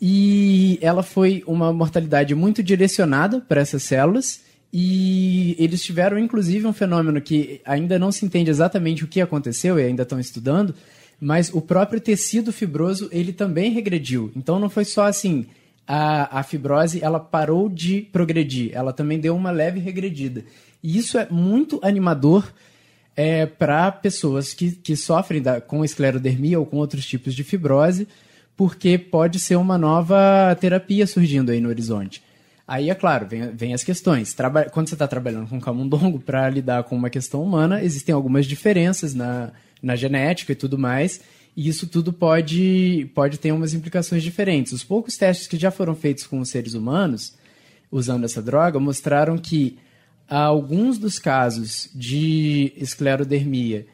E 0.00 0.78
ela 0.80 1.02
foi 1.02 1.42
uma 1.44 1.72
mortalidade 1.72 2.34
muito 2.34 2.62
direcionada 2.62 3.40
para 3.40 3.60
essas 3.60 3.82
células. 3.82 4.40
E 4.72 5.56
eles 5.58 5.82
tiveram, 5.82 6.18
inclusive, 6.18 6.66
um 6.66 6.72
fenômeno 6.72 7.20
que 7.20 7.60
ainda 7.64 7.98
não 7.98 8.12
se 8.12 8.24
entende 8.24 8.50
exatamente 8.50 9.02
o 9.02 9.08
que 9.08 9.20
aconteceu 9.20 9.78
e 9.78 9.82
ainda 9.82 10.02
estão 10.02 10.20
estudando, 10.20 10.74
mas 11.20 11.52
o 11.52 11.60
próprio 11.60 12.00
tecido 12.00 12.52
fibroso 12.52 13.08
ele 13.12 13.32
também 13.32 13.72
regrediu. 13.72 14.30
Então 14.36 14.58
não 14.58 14.70
foi 14.70 14.84
só 14.84 15.06
assim, 15.06 15.46
a, 15.86 16.40
a 16.40 16.42
fibrose 16.42 17.02
ela 17.02 17.18
parou 17.18 17.68
de 17.68 18.02
progredir, 18.02 18.70
ela 18.74 18.92
também 18.92 19.18
deu 19.18 19.34
uma 19.34 19.50
leve 19.50 19.80
regredida. 19.80 20.44
E 20.82 20.96
isso 20.96 21.18
é 21.18 21.26
muito 21.30 21.80
animador 21.82 22.52
é, 23.16 23.46
para 23.46 23.90
pessoas 23.90 24.54
que, 24.54 24.72
que 24.72 24.94
sofrem 24.94 25.42
da, 25.42 25.60
com 25.60 25.84
esclerodermia 25.84 26.58
ou 26.58 26.66
com 26.66 26.76
outros 26.76 27.04
tipos 27.04 27.34
de 27.34 27.42
fibrose, 27.42 28.06
porque 28.56 28.98
pode 28.98 29.40
ser 29.40 29.56
uma 29.56 29.78
nova 29.78 30.54
terapia 30.60 31.06
surgindo 31.06 31.50
aí 31.50 31.60
no 31.60 31.68
horizonte. 31.68 32.22
Aí, 32.66 32.90
é 32.90 32.94
claro, 32.94 33.26
vem, 33.26 33.50
vem 33.50 33.72
as 33.72 33.82
questões. 33.82 34.34
Traba 34.34 34.64
Quando 34.64 34.88
você 34.88 34.94
está 34.94 35.08
trabalhando 35.08 35.48
com 35.48 35.58
camundongo 35.58 36.18
para 36.18 36.50
lidar 36.50 36.84
com 36.84 36.94
uma 36.94 37.08
questão 37.08 37.42
humana, 37.42 37.82
existem 37.82 38.14
algumas 38.14 38.44
diferenças 38.44 39.14
na, 39.14 39.52
na 39.82 39.96
genética 39.96 40.52
e 40.52 40.56
tudo 40.56 40.78
mais. 40.78 41.20
E 41.56 41.68
isso 41.68 41.86
tudo 41.86 42.12
pode, 42.12 43.10
pode 43.14 43.38
ter 43.38 43.52
umas 43.52 43.74
implicações 43.74 44.22
diferentes. 44.22 44.72
Os 44.72 44.84
poucos 44.84 45.16
testes 45.16 45.46
que 45.46 45.58
já 45.58 45.70
foram 45.70 45.94
feitos 45.94 46.26
com 46.26 46.38
os 46.40 46.50
seres 46.50 46.74
humanos, 46.74 47.34
usando 47.90 48.24
essa 48.24 48.40
droga, 48.40 48.78
mostraram 48.78 49.36
que 49.36 49.78
alguns 50.28 50.98
dos 50.98 51.18
casos 51.18 51.90
de 51.94 52.72
esclerodermia, 52.76 53.86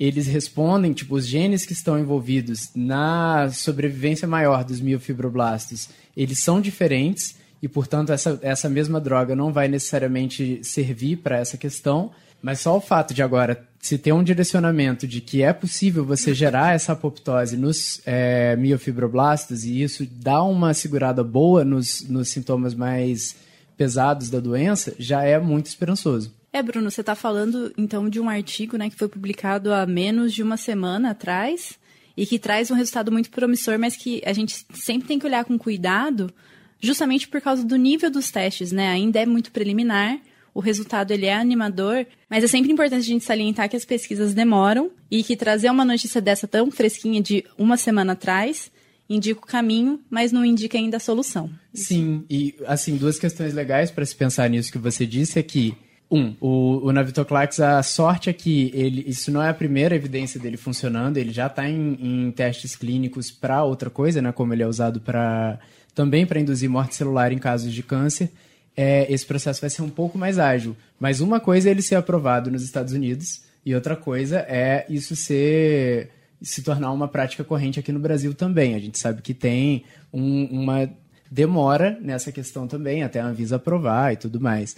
eles 0.00 0.26
respondem, 0.26 0.92
tipo, 0.92 1.14
os 1.14 1.26
genes 1.26 1.64
que 1.64 1.74
estão 1.74 1.98
envolvidos 1.98 2.70
na 2.74 3.50
sobrevivência 3.50 4.26
maior 4.26 4.64
dos 4.64 4.80
miofibroblastos, 4.80 5.90
eles 6.16 6.40
são 6.40 6.60
diferentes 6.60 7.36
e, 7.62 7.68
portanto, 7.68 8.10
essa, 8.10 8.36
essa 8.42 8.68
mesma 8.68 9.00
droga 9.00 9.36
não 9.36 9.52
vai 9.52 9.68
necessariamente 9.68 10.58
servir 10.64 11.18
para 11.18 11.38
essa 11.38 11.56
questão. 11.56 12.10
Mas 12.42 12.60
só 12.60 12.76
o 12.76 12.80
fato 12.80 13.14
de 13.14 13.22
agora 13.22 13.66
se 13.82 13.98
ter 13.98 14.12
um 14.12 14.22
direcionamento 14.22 15.06
de 15.08 15.20
que 15.20 15.42
é 15.42 15.52
possível 15.52 16.04
você 16.04 16.32
gerar 16.32 16.74
essa 16.74 16.92
apoptose 16.92 17.56
nos 17.56 18.00
é, 18.06 18.54
miofibroblastos 18.56 19.64
e 19.64 19.82
isso 19.82 20.06
dá 20.06 20.42
uma 20.42 20.72
segurada 20.72 21.24
boa 21.24 21.64
nos, 21.64 22.08
nos 22.08 22.28
sintomas 22.28 22.74
mais 22.74 23.36
pesados 23.76 24.30
da 24.30 24.38
doença, 24.38 24.94
já 24.98 25.24
é 25.24 25.38
muito 25.38 25.66
esperançoso. 25.66 26.32
É, 26.52 26.62
Bruno, 26.62 26.90
você 26.90 27.00
está 27.00 27.16
falando 27.16 27.72
então 27.76 28.08
de 28.08 28.20
um 28.20 28.28
artigo 28.28 28.76
né, 28.76 28.88
que 28.88 28.96
foi 28.96 29.08
publicado 29.08 29.72
há 29.72 29.84
menos 29.84 30.32
de 30.32 30.42
uma 30.44 30.56
semana 30.56 31.10
atrás 31.10 31.76
e 32.16 32.24
que 32.24 32.38
traz 32.38 32.70
um 32.70 32.74
resultado 32.74 33.10
muito 33.10 33.30
promissor, 33.30 33.78
mas 33.78 33.96
que 33.96 34.22
a 34.24 34.32
gente 34.32 34.64
sempre 34.74 35.08
tem 35.08 35.18
que 35.18 35.26
olhar 35.26 35.44
com 35.44 35.58
cuidado, 35.58 36.32
justamente 36.78 37.26
por 37.26 37.40
causa 37.40 37.64
do 37.64 37.74
nível 37.74 38.10
dos 38.10 38.30
testes, 38.30 38.70
né? 38.70 38.90
Ainda 38.90 39.18
é 39.18 39.26
muito 39.26 39.50
preliminar 39.50 40.20
o 40.54 40.60
resultado 40.60 41.12
ele 41.12 41.26
é 41.26 41.34
animador, 41.34 42.06
mas 42.28 42.44
é 42.44 42.46
sempre 42.46 42.72
importante 42.72 43.00
a 43.00 43.04
gente 43.04 43.24
salientar 43.24 43.68
que 43.68 43.76
as 43.76 43.84
pesquisas 43.84 44.34
demoram 44.34 44.90
e 45.10 45.22
que 45.22 45.36
trazer 45.36 45.70
uma 45.70 45.84
notícia 45.84 46.20
dessa 46.20 46.46
tão 46.46 46.70
fresquinha 46.70 47.22
de 47.22 47.44
uma 47.56 47.76
semana 47.76 48.12
atrás 48.12 48.70
indica 49.08 49.40
o 49.40 49.46
caminho, 49.46 50.00
mas 50.08 50.32
não 50.32 50.44
indica 50.44 50.78
ainda 50.78 50.96
a 50.96 51.00
solução. 51.00 51.50
Sim, 51.72 52.24
e 52.30 52.54
assim, 52.66 52.96
duas 52.96 53.18
questões 53.18 53.52
legais 53.52 53.90
para 53.90 54.04
se 54.04 54.14
pensar 54.14 54.48
nisso 54.48 54.72
que 54.72 54.78
você 54.78 55.06
disse 55.06 55.38
é 55.38 55.42
que 55.42 55.74
um, 56.10 56.34
o, 56.40 56.88
o 56.88 56.92
Navitoclax, 56.92 57.58
a 57.60 57.82
sorte 57.82 58.28
é 58.28 58.32
que 58.34 58.70
ele, 58.74 59.02
isso 59.06 59.30
não 59.30 59.42
é 59.42 59.48
a 59.48 59.54
primeira 59.54 59.94
evidência 59.94 60.38
dele 60.38 60.58
funcionando, 60.58 61.16
ele 61.16 61.32
já 61.32 61.46
está 61.46 61.68
em, 61.68 61.98
em, 62.00 62.30
testes 62.30 62.76
clínicos 62.76 63.30
para 63.30 63.64
outra 63.64 63.88
coisa, 63.88 64.20
né, 64.20 64.30
como 64.30 64.52
ele 64.52 64.62
é 64.62 64.66
usado 64.66 65.00
para 65.00 65.58
também 65.94 66.26
para 66.26 66.40
induzir 66.40 66.68
morte 66.68 66.94
celular 66.94 67.32
em 67.32 67.38
casos 67.38 67.72
de 67.72 67.82
câncer 67.82 68.30
é, 68.76 69.12
esse 69.12 69.26
processo 69.26 69.60
vai 69.60 69.70
ser 69.70 69.82
um 69.82 69.90
pouco 69.90 70.18
mais 70.18 70.38
ágil. 70.38 70.76
Mas 70.98 71.20
uma 71.20 71.40
coisa 71.40 71.68
é 71.68 71.70
ele 71.70 71.82
ser 71.82 71.96
aprovado 71.96 72.50
nos 72.50 72.62
Estados 72.62 72.92
Unidos 72.92 73.42
e 73.64 73.74
outra 73.74 73.96
coisa 73.96 74.38
é 74.40 74.84
isso 74.88 75.14
ser 75.14 76.10
se 76.40 76.62
tornar 76.62 76.90
uma 76.90 77.06
prática 77.06 77.44
corrente 77.44 77.78
aqui 77.78 77.92
no 77.92 78.00
Brasil 78.00 78.34
também. 78.34 78.74
A 78.74 78.78
gente 78.78 78.98
sabe 78.98 79.22
que 79.22 79.32
tem 79.32 79.84
um, 80.12 80.44
uma 80.46 80.90
demora 81.30 81.98
nessa 82.00 82.32
questão 82.32 82.66
também, 82.66 83.02
até 83.02 83.20
a 83.20 83.26
Anvisa 83.26 83.56
aprovar 83.56 84.12
e 84.12 84.16
tudo 84.16 84.40
mais. 84.40 84.76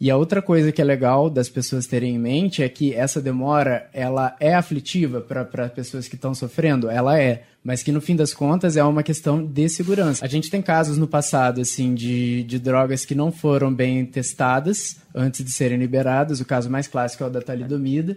E 0.00 0.10
a 0.10 0.16
outra 0.16 0.40
coisa 0.40 0.72
que 0.72 0.80
é 0.80 0.84
legal 0.84 1.28
das 1.28 1.50
pessoas 1.50 1.86
terem 1.86 2.14
em 2.14 2.18
mente 2.18 2.62
é 2.62 2.68
que 2.70 2.94
essa 2.94 3.20
demora, 3.20 3.86
ela 3.92 4.34
é 4.40 4.54
aflitiva 4.54 5.20
para 5.20 5.68
pessoas 5.68 6.08
que 6.08 6.14
estão 6.14 6.34
sofrendo? 6.34 6.88
Ela 6.88 7.20
é, 7.20 7.42
mas 7.62 7.82
que 7.82 7.92
no 7.92 8.00
fim 8.00 8.16
das 8.16 8.32
contas 8.32 8.78
é 8.78 8.82
uma 8.82 9.02
questão 9.02 9.44
de 9.44 9.68
segurança. 9.68 10.24
A 10.24 10.28
gente 10.28 10.48
tem 10.48 10.62
casos 10.62 10.96
no 10.96 11.06
passado, 11.06 11.60
assim, 11.60 11.94
de, 11.94 12.42
de 12.44 12.58
drogas 12.58 13.04
que 13.04 13.14
não 13.14 13.30
foram 13.30 13.74
bem 13.74 14.06
testadas 14.06 14.96
antes 15.14 15.44
de 15.44 15.52
serem 15.52 15.76
liberadas. 15.76 16.40
O 16.40 16.46
caso 16.46 16.70
mais 16.70 16.88
clássico 16.88 17.22
é 17.22 17.26
o 17.26 17.30
da 17.30 17.42
talidomida, 17.42 18.16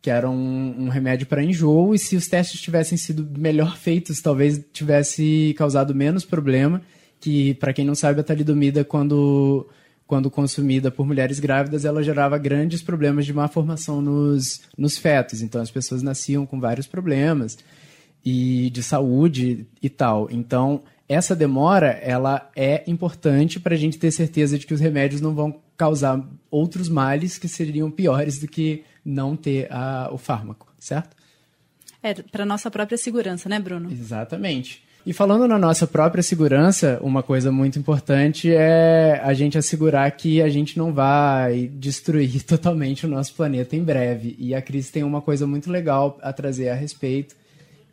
que 0.00 0.10
era 0.10 0.30
um, 0.30 0.84
um 0.84 0.88
remédio 0.88 1.26
para 1.26 1.42
enjoo, 1.42 1.92
e 1.92 1.98
se 1.98 2.14
os 2.14 2.28
testes 2.28 2.60
tivessem 2.60 2.96
sido 2.96 3.28
melhor 3.36 3.74
feitos, 3.82 4.22
talvez 4.22 4.64
tivesse 4.72 5.56
causado 5.58 5.92
menos 5.92 6.24
problema. 6.24 6.80
Que, 7.18 7.54
para 7.54 7.72
quem 7.72 7.84
não 7.84 7.96
sabe, 7.96 8.20
a 8.20 8.22
talidomida, 8.22 8.84
quando 8.84 9.66
quando 10.06 10.30
consumida 10.30 10.90
por 10.90 11.06
mulheres 11.06 11.40
grávidas, 11.40 11.84
ela 11.84 12.02
gerava 12.02 12.38
grandes 12.38 12.82
problemas 12.82 13.26
de 13.26 13.32
má 13.32 13.48
formação 13.48 14.00
nos, 14.00 14.60
nos 14.78 14.96
fetos. 14.96 15.42
Então, 15.42 15.60
as 15.60 15.70
pessoas 15.70 16.02
nasciam 16.02 16.46
com 16.46 16.60
vários 16.60 16.86
problemas 16.86 17.58
e 18.24 18.70
de 18.70 18.82
saúde 18.82 19.66
e 19.82 19.88
tal. 19.88 20.28
Então, 20.30 20.82
essa 21.08 21.34
demora, 21.34 21.88
ela 21.88 22.50
é 22.54 22.82
importante 22.86 23.58
para 23.58 23.74
a 23.74 23.78
gente 23.78 23.98
ter 23.98 24.10
certeza 24.10 24.58
de 24.58 24.66
que 24.66 24.74
os 24.74 24.80
remédios 24.80 25.20
não 25.20 25.34
vão 25.34 25.60
causar 25.76 26.24
outros 26.50 26.88
males 26.88 27.38
que 27.38 27.48
seriam 27.48 27.90
piores 27.90 28.38
do 28.38 28.48
que 28.48 28.84
não 29.04 29.36
ter 29.36 29.70
a, 29.70 30.08
o 30.12 30.18
fármaco, 30.18 30.72
certo? 30.78 31.16
É, 32.02 32.14
para 32.14 32.46
nossa 32.46 32.70
própria 32.70 32.96
segurança, 32.96 33.48
né, 33.48 33.58
Bruno? 33.58 33.90
Exatamente. 33.90 34.85
E 35.06 35.12
falando 35.12 35.46
na 35.46 35.56
nossa 35.56 35.86
própria 35.86 36.20
segurança, 36.20 36.98
uma 37.00 37.22
coisa 37.22 37.52
muito 37.52 37.78
importante 37.78 38.52
é 38.52 39.20
a 39.22 39.32
gente 39.34 39.56
assegurar 39.56 40.10
que 40.10 40.42
a 40.42 40.48
gente 40.48 40.76
não 40.76 40.92
vai 40.92 41.70
destruir 41.74 42.42
totalmente 42.44 43.06
o 43.06 43.08
nosso 43.08 43.32
planeta 43.32 43.76
em 43.76 43.84
breve. 43.84 44.34
E 44.36 44.52
a 44.52 44.60
Cris 44.60 44.90
tem 44.90 45.04
uma 45.04 45.22
coisa 45.22 45.46
muito 45.46 45.70
legal 45.70 46.18
a 46.20 46.32
trazer 46.32 46.70
a 46.70 46.74
respeito, 46.74 47.36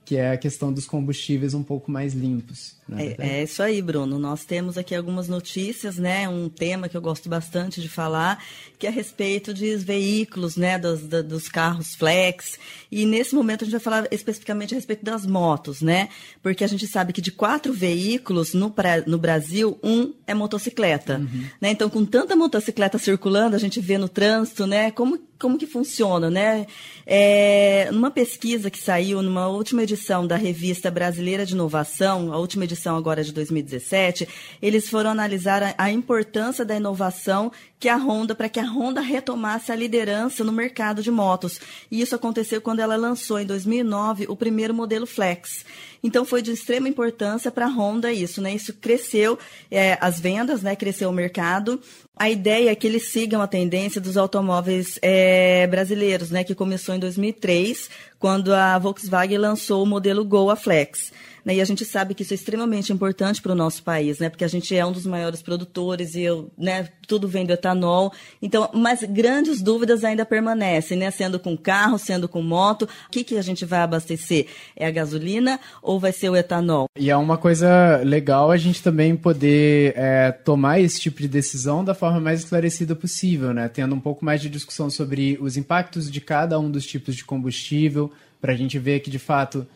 que 0.05 0.17
é 0.17 0.31
a 0.31 0.37
questão 0.37 0.71
dos 0.71 0.85
combustíveis 0.85 1.53
um 1.53 1.63
pouco 1.63 1.89
mais 1.89 2.13
limpos. 2.13 2.75
É, 2.97 3.37
é, 3.39 3.43
isso 3.43 3.63
aí, 3.63 3.81
Bruno. 3.81 4.19
Nós 4.19 4.43
temos 4.43 4.77
aqui 4.77 4.93
algumas 4.93 5.29
notícias, 5.29 5.97
né? 5.97 6.27
Um 6.27 6.49
tema 6.49 6.89
que 6.89 6.97
eu 6.97 7.01
gosto 7.01 7.29
bastante 7.29 7.81
de 7.81 7.87
falar, 7.87 8.43
que 8.77 8.85
é 8.85 8.89
a 8.89 8.91
respeito 8.91 9.53
de 9.53 9.75
veículos, 9.77 10.57
né? 10.57 10.77
Dos, 10.77 11.01
dos 11.01 11.47
carros 11.47 11.95
flex. 11.95 12.59
E 12.91 13.05
nesse 13.05 13.33
momento 13.33 13.63
a 13.63 13.65
gente 13.65 13.71
vai 13.71 13.79
falar 13.79 14.07
especificamente 14.11 14.73
a 14.73 14.77
respeito 14.77 15.05
das 15.05 15.25
motos, 15.25 15.81
né? 15.81 16.09
Porque 16.41 16.63
a 16.63 16.67
gente 16.67 16.85
sabe 16.85 17.13
que 17.13 17.21
de 17.21 17.31
quatro 17.31 17.71
veículos 17.71 18.53
no, 18.53 18.73
no 19.07 19.17
Brasil, 19.17 19.79
um 19.81 20.13
é 20.27 20.33
motocicleta. 20.33 21.19
Uhum. 21.19 21.45
Né? 21.61 21.71
Então, 21.71 21.89
com 21.89 22.05
tanta 22.05 22.35
motocicleta 22.35 22.97
circulando, 22.97 23.55
a 23.55 23.59
gente 23.59 23.79
vê 23.79 23.97
no 23.97 24.09
trânsito, 24.09 24.67
né? 24.67 24.91
Como, 24.91 25.17
como 25.43 25.57
que 25.57 25.67
funciona, 25.67 26.29
né? 26.29 26.65
É, 27.05 27.89
numa 27.91 28.09
pesquisa 28.09 28.69
que 28.69 28.79
saiu 28.79 29.21
numa 29.21 29.49
última 29.49 29.83
edição 29.83 30.25
da 30.25 30.37
Revista 30.37 30.89
Brasileira 30.89 31.45
de 31.45 31.53
Inovação, 31.53 32.31
a 32.31 32.37
última 32.37 32.63
edição 32.63 32.95
agora 32.95 33.21
de 33.21 33.33
2017, 33.33 34.25
eles 34.61 34.89
foram 34.89 35.09
analisar 35.09 35.61
a, 35.61 35.75
a 35.77 35.91
importância 35.91 36.63
da 36.63 36.77
inovação 36.77 37.51
que 37.77 37.89
a 37.89 37.97
Honda, 37.97 38.33
para 38.33 38.47
que 38.47 38.61
a 38.61 38.63
Honda 38.63 39.01
retomasse 39.01 39.69
a 39.69 39.75
liderança 39.75 40.45
no 40.45 40.53
mercado 40.53 41.03
de 41.03 41.11
motos. 41.11 41.59
E 41.91 41.99
isso 41.99 42.15
aconteceu 42.15 42.61
quando 42.61 42.79
ela 42.79 42.95
lançou 42.95 43.37
em 43.37 43.45
2009 43.45 44.27
o 44.29 44.37
primeiro 44.37 44.73
modelo 44.73 45.05
Flex. 45.05 45.65
Então 46.01 46.23
foi 46.23 46.41
de 46.41 46.51
extrema 46.51 46.87
importância 46.87 47.51
para 47.51 47.65
a 47.65 47.69
Honda 47.69 48.13
isso, 48.13 48.41
né? 48.41 48.53
Isso 48.53 48.73
cresceu 48.73 49.37
é, 49.69 49.97
as 49.99 50.21
vendas, 50.21 50.61
né? 50.61 50.77
Cresceu 50.77 51.09
o 51.09 51.13
mercado. 51.13 51.81
A 52.15 52.29
ideia 52.29 52.69
é 52.69 52.75
que 52.75 52.85
eles 52.85 53.11
sigam 53.11 53.41
a 53.41 53.47
tendência 53.47 53.99
dos 53.99 54.17
automóveis 54.17 54.99
é, 55.01 55.65
brasileiros, 55.67 56.29
né? 56.29 56.43
Que 56.43 56.53
começou 56.53 56.93
em 56.93 56.99
2003, 56.99 57.89
quando 58.19 58.53
a 58.53 58.77
Volkswagen 58.77 59.39
lançou 59.39 59.83
o 59.83 59.87
modelo 59.87 60.23
Gol 60.23 60.51
a 60.51 60.55
Flex. 60.55 61.11
Né? 61.45 61.55
E 61.55 61.61
a 61.61 61.65
gente 61.65 61.83
sabe 61.83 62.13
que 62.13 62.23
isso 62.23 62.33
é 62.33 62.35
extremamente 62.35 62.93
importante 62.93 63.41
para 63.41 63.51
o 63.51 63.55
nosso 63.55 63.83
país, 63.83 64.19
né? 64.19 64.29
Porque 64.29 64.45
a 64.45 64.47
gente 64.47 64.75
é 64.75 64.85
um 64.85 64.91
dos 64.91 65.05
maiores 65.05 65.41
produtores 65.41 66.15
e 66.15 66.21
eu, 66.21 66.49
né, 66.57 66.87
tudo 67.07 67.27
vem 67.27 67.45
do 67.45 67.53
etanol. 67.53 68.13
Então, 68.41 68.69
mas 68.73 69.03
grandes 69.03 69.61
dúvidas 69.61 70.03
ainda 70.03 70.25
permanecem, 70.25 70.97
né? 70.97 71.11
Sendo 71.11 71.39
com 71.39 71.57
carro, 71.57 71.97
sendo 71.97 72.29
com 72.29 72.41
moto, 72.41 72.83
o 72.83 73.11
que, 73.11 73.23
que 73.23 73.37
a 73.37 73.41
gente 73.41 73.65
vai 73.65 73.79
abastecer? 73.79 74.47
É 74.75 74.87
a 74.87 74.91
gasolina 74.91 75.59
ou 75.81 75.99
vai 75.99 76.11
ser 76.11 76.29
o 76.29 76.35
etanol? 76.35 76.87
E 76.97 77.09
é 77.09 77.17
uma 77.17 77.37
coisa 77.37 78.01
legal 78.03 78.49
a 78.49 78.57
gente 78.57 78.81
também 78.81 79.15
poder 79.15 79.93
é, 79.97 80.31
tomar 80.31 80.79
esse 80.79 80.99
tipo 80.99 81.21
de 81.21 81.27
decisão 81.27 81.83
da 81.83 81.93
forma 81.93 82.19
mais 82.19 82.39
esclarecida 82.39 82.95
possível, 82.95 83.53
né? 83.53 83.67
Tendo 83.67 83.93
um 83.93 83.99
pouco 83.99 84.23
mais 84.23 84.41
de 84.41 84.49
discussão 84.49 84.89
sobre 84.89 85.37
os 85.41 85.57
impactos 85.57 86.09
de 86.09 86.21
cada 86.21 86.59
um 86.59 86.71
dos 86.71 86.85
tipos 86.85 87.15
de 87.15 87.25
combustível, 87.25 88.11
para 88.39 88.53
a 88.53 88.55
gente 88.55 88.77
ver 88.79 88.99
que 88.99 89.09
de 89.09 89.19
fato 89.19 89.67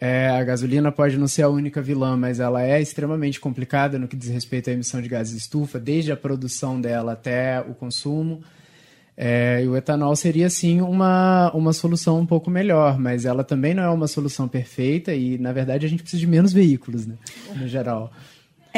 é, 0.00 0.28
a 0.28 0.44
gasolina 0.44 0.92
pode 0.92 1.16
não 1.16 1.26
ser 1.26 1.42
a 1.42 1.48
única 1.48 1.80
vilã, 1.80 2.16
mas 2.16 2.38
ela 2.38 2.62
é 2.62 2.80
extremamente 2.80 3.40
complicada 3.40 3.98
no 3.98 4.06
que 4.06 4.16
diz 4.16 4.28
respeito 4.28 4.68
à 4.68 4.72
emissão 4.72 5.00
de 5.00 5.08
gases 5.08 5.32
de 5.32 5.40
estufa, 5.40 5.78
desde 5.78 6.12
a 6.12 6.16
produção 6.16 6.80
dela 6.80 7.12
até 7.12 7.60
o 7.60 7.74
consumo. 7.74 8.42
É, 9.16 9.62
e 9.64 9.66
o 9.66 9.74
etanol 9.74 10.14
seria 10.14 10.50
sim 10.50 10.82
uma, 10.82 11.50
uma 11.54 11.72
solução 11.72 12.20
um 12.20 12.26
pouco 12.26 12.50
melhor, 12.50 12.98
mas 12.98 13.24
ela 13.24 13.42
também 13.42 13.72
não 13.72 13.82
é 13.82 13.88
uma 13.88 14.06
solução 14.06 14.46
perfeita 14.46 15.14
e, 15.14 15.38
na 15.38 15.52
verdade, 15.52 15.86
a 15.86 15.88
gente 15.88 16.02
precisa 16.02 16.20
de 16.20 16.26
menos 16.26 16.52
veículos, 16.52 17.06
né, 17.06 17.14
no 17.54 17.66
geral. 17.66 18.12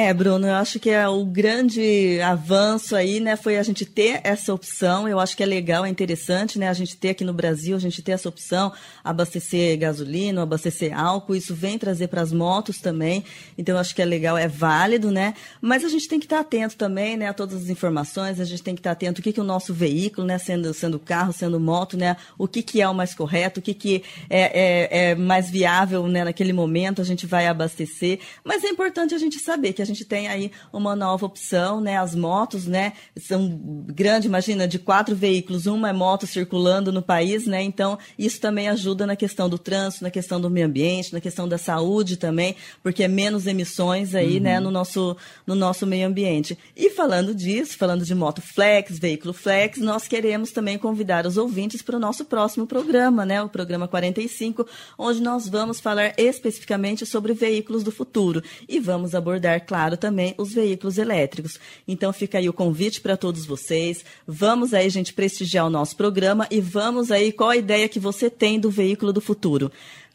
É, 0.00 0.14
Bruno, 0.14 0.46
eu 0.46 0.54
acho 0.54 0.78
que 0.78 0.90
é 0.90 1.08
o 1.08 1.24
grande 1.24 2.20
avanço 2.20 2.94
aí, 2.94 3.18
né, 3.18 3.34
foi 3.34 3.56
a 3.56 3.64
gente 3.64 3.84
ter 3.84 4.20
essa 4.22 4.54
opção. 4.54 5.08
Eu 5.08 5.18
acho 5.18 5.36
que 5.36 5.42
é 5.42 5.46
legal, 5.46 5.84
é 5.84 5.88
interessante, 5.88 6.56
né, 6.56 6.68
a 6.68 6.72
gente 6.72 6.96
ter 6.96 7.08
aqui 7.08 7.24
no 7.24 7.32
Brasil, 7.32 7.74
a 7.74 7.80
gente 7.80 8.00
ter 8.00 8.12
essa 8.12 8.28
opção, 8.28 8.72
abastecer 9.02 9.76
gasolina, 9.76 10.40
abastecer 10.40 10.96
álcool. 10.96 11.34
Isso 11.34 11.52
vem 11.52 11.76
trazer 11.76 12.06
para 12.06 12.22
as 12.22 12.32
motos 12.32 12.78
também. 12.78 13.24
Então, 13.58 13.74
eu 13.74 13.80
acho 13.80 13.92
que 13.92 14.00
é 14.00 14.04
legal, 14.04 14.38
é 14.38 14.46
válido, 14.46 15.10
né? 15.10 15.34
Mas 15.60 15.84
a 15.84 15.88
gente 15.88 16.06
tem 16.06 16.20
que 16.20 16.26
estar 16.26 16.38
atento 16.38 16.76
também, 16.76 17.16
né, 17.16 17.26
a 17.26 17.34
todas 17.34 17.64
as 17.64 17.68
informações. 17.68 18.38
A 18.38 18.44
gente 18.44 18.62
tem 18.62 18.76
que 18.76 18.80
estar 18.80 18.92
atento 18.92 19.20
o 19.20 19.24
que 19.24 19.32
que 19.32 19.40
o 19.40 19.44
nosso 19.44 19.74
veículo, 19.74 20.24
né, 20.24 20.38
sendo 20.38 20.72
sendo 20.72 21.00
carro, 21.00 21.32
sendo 21.32 21.58
moto, 21.58 21.96
né, 21.96 22.16
o 22.38 22.46
que 22.46 22.62
que 22.62 22.80
é 22.80 22.88
o 22.88 22.94
mais 22.94 23.16
correto, 23.16 23.58
o 23.58 23.62
que 23.64 23.74
que 23.74 24.04
é, 24.30 24.42
é, 24.42 25.10
é 25.10 25.14
mais 25.16 25.50
viável, 25.50 26.06
né, 26.06 26.22
naquele 26.22 26.52
momento 26.52 27.02
a 27.02 27.04
gente 27.04 27.26
vai 27.26 27.48
abastecer. 27.48 28.20
Mas 28.44 28.62
é 28.62 28.68
importante 28.68 29.12
a 29.12 29.18
gente 29.18 29.40
saber 29.40 29.72
que 29.72 29.82
a 29.82 29.87
gente 29.88 30.04
tem 30.04 30.28
aí 30.28 30.50
uma 30.72 30.94
nova 30.94 31.26
opção, 31.26 31.80
né? 31.80 31.98
As 31.98 32.14
motos, 32.14 32.66
né? 32.66 32.92
São 33.16 33.48
grande, 33.86 34.26
imagina, 34.26 34.66
de 34.68 34.78
quatro 34.78 35.14
veículos, 35.14 35.66
uma 35.66 35.90
é 35.90 35.92
moto 35.92 36.26
circulando 36.26 36.92
no 36.92 37.02
país, 37.02 37.46
né? 37.46 37.62
Então, 37.62 37.98
isso 38.18 38.40
também 38.40 38.68
ajuda 38.68 39.06
na 39.06 39.16
questão 39.16 39.48
do 39.48 39.58
trânsito, 39.58 40.04
na 40.04 40.10
questão 40.10 40.40
do 40.40 40.50
meio 40.50 40.66
ambiente, 40.66 41.12
na 41.12 41.20
questão 41.20 41.48
da 41.48 41.58
saúde 41.58 42.16
também, 42.16 42.54
porque 42.82 43.04
é 43.04 43.08
menos 43.08 43.46
emissões 43.46 44.14
aí, 44.14 44.36
uhum. 44.36 44.42
né, 44.42 44.60
no 44.60 44.70
nosso, 44.70 45.16
no 45.46 45.54
nosso 45.54 45.86
meio 45.86 46.06
ambiente. 46.06 46.58
E 46.76 46.90
falando 46.90 47.34
disso, 47.34 47.76
falando 47.76 48.04
de 48.04 48.14
moto 48.14 48.40
flex, 48.40 48.98
veículo 48.98 49.32
flex, 49.32 49.78
nós 49.78 50.06
queremos 50.06 50.50
também 50.50 50.78
convidar 50.78 51.26
os 51.26 51.36
ouvintes 51.36 51.82
para 51.82 51.96
o 51.96 52.00
nosso 52.00 52.24
próximo 52.24 52.66
programa, 52.66 53.24
né? 53.24 53.42
O 53.42 53.48
programa 53.48 53.88
45, 53.88 54.66
onde 54.98 55.20
nós 55.20 55.48
vamos 55.48 55.80
falar 55.80 56.12
especificamente 56.16 57.06
sobre 57.06 57.32
veículos 57.32 57.82
do 57.82 57.90
futuro. 57.90 58.42
E 58.68 58.78
vamos 58.78 59.14
abordar, 59.14 59.64
claro, 59.66 59.77
claro, 59.78 59.96
também 59.96 60.34
os 60.36 60.52
veículos 60.52 60.98
elétricos. 60.98 61.60
Então 61.86 62.12
fica 62.12 62.38
aí 62.38 62.48
o 62.48 62.52
convite 62.52 63.00
para 63.00 63.16
todos 63.16 63.46
vocês. 63.46 64.04
Vamos 64.26 64.74
aí, 64.74 64.90
gente, 64.90 65.14
prestigiar 65.14 65.64
o 65.64 65.70
nosso 65.70 65.96
programa 65.96 66.48
e 66.50 66.60
vamos 66.60 67.12
aí, 67.12 67.30
qual 67.30 67.50
a 67.50 67.56
ideia 67.56 67.88
que 67.88 68.00
você 68.00 68.28
tem 68.28 68.58
do 68.58 68.70
veículo 68.70 69.12
do 69.12 69.20
futuro? 69.20 69.70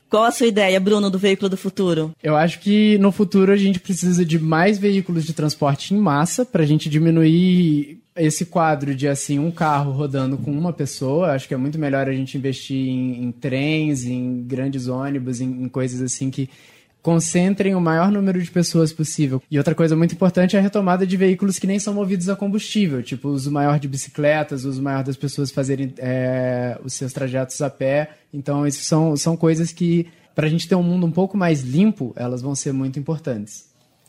Qual 0.10 0.26
a 0.26 0.32
sua 0.32 0.48
ideia, 0.48 0.80
Bruno, 0.82 1.10
do 1.10 1.18
veículo 1.18 1.50
do 1.50 1.56
futuro? 1.56 2.12
Eu 2.22 2.36
acho 2.36 2.60
que 2.60 2.98
no 2.98 3.10
futuro 3.10 3.54
a 3.54 3.56
gente 3.56 3.80
precisa 3.80 4.26
de 4.26 4.38
mais 4.38 4.78
veículos 4.78 5.24
de 5.24 5.34
transporte 5.34 5.94
em 5.94 5.98
massa 5.98 6.46
para 6.46 6.62
a 6.62 6.66
gente 6.66 6.90
diminuir 6.90 8.00
esse 8.16 8.46
quadro 8.46 8.94
de 8.94 9.08
assim 9.08 9.40
um 9.40 9.50
carro 9.50 9.94
rodando 9.94 10.38
com 10.38 10.52
uma 10.52 10.74
pessoa. 10.74 11.32
Acho 11.32 11.48
que 11.48 11.54
é 11.54 11.58
muito 11.58 11.80
melhor 11.80 12.10
a 12.10 12.14
gente 12.14 12.38
investir 12.38 12.78
em, 12.78 13.24
em 13.24 13.32
trens, 13.32 14.04
em 14.04 14.44
grandes 14.44 14.88
ônibus, 14.88 15.40
em, 15.40 15.64
em 15.64 15.70
coisas 15.70 16.02
assim 16.02 16.30
que 16.30 16.50
concentrem 17.04 17.76
o 17.76 17.82
maior 17.82 18.10
número 18.10 18.42
de 18.42 18.50
pessoas 18.50 18.94
possível. 18.94 19.44
E 19.52 19.58
outra 19.58 19.76
coisa 19.76 19.94
muito 19.94 20.16
importante 20.16 20.56
é 20.56 20.60
a 20.60 20.62
retomada 20.62 21.06
de 21.06 21.18
veículos 21.18 21.60
que 21.60 21.68
nem 21.68 21.78
são 21.78 21.94
movidos 21.94 22.30
a 22.30 22.36
combustível, 22.36 23.04
tipo 23.04 23.28
uso 23.28 23.52
maior 23.52 23.78
de 23.78 23.90
bicicletas, 23.90 24.64
uso 24.64 24.82
maior 24.82 25.04
das 25.04 25.18
pessoas 25.18 25.52
fazerem 25.52 25.94
é, 25.98 26.80
os 26.82 26.94
seus 26.94 27.12
trajetos 27.12 27.62
a 27.62 27.70
pé. 27.70 28.12
Então, 28.34 28.66
isso 28.66 28.84
são, 28.86 29.18
são 29.18 29.36
coisas 29.36 29.74
que, 29.74 30.08
para 30.34 30.48
a 30.48 30.50
gente 30.50 30.66
ter 30.68 30.76
um 30.76 30.82
mundo 30.82 31.06
um 31.06 31.12
pouco 31.12 31.38
mais 31.38 31.62
limpo, 31.62 32.14
elas 32.16 32.42
vão 32.42 32.56
ser 32.56 32.72
muito 32.72 32.98
importantes. 32.98 33.66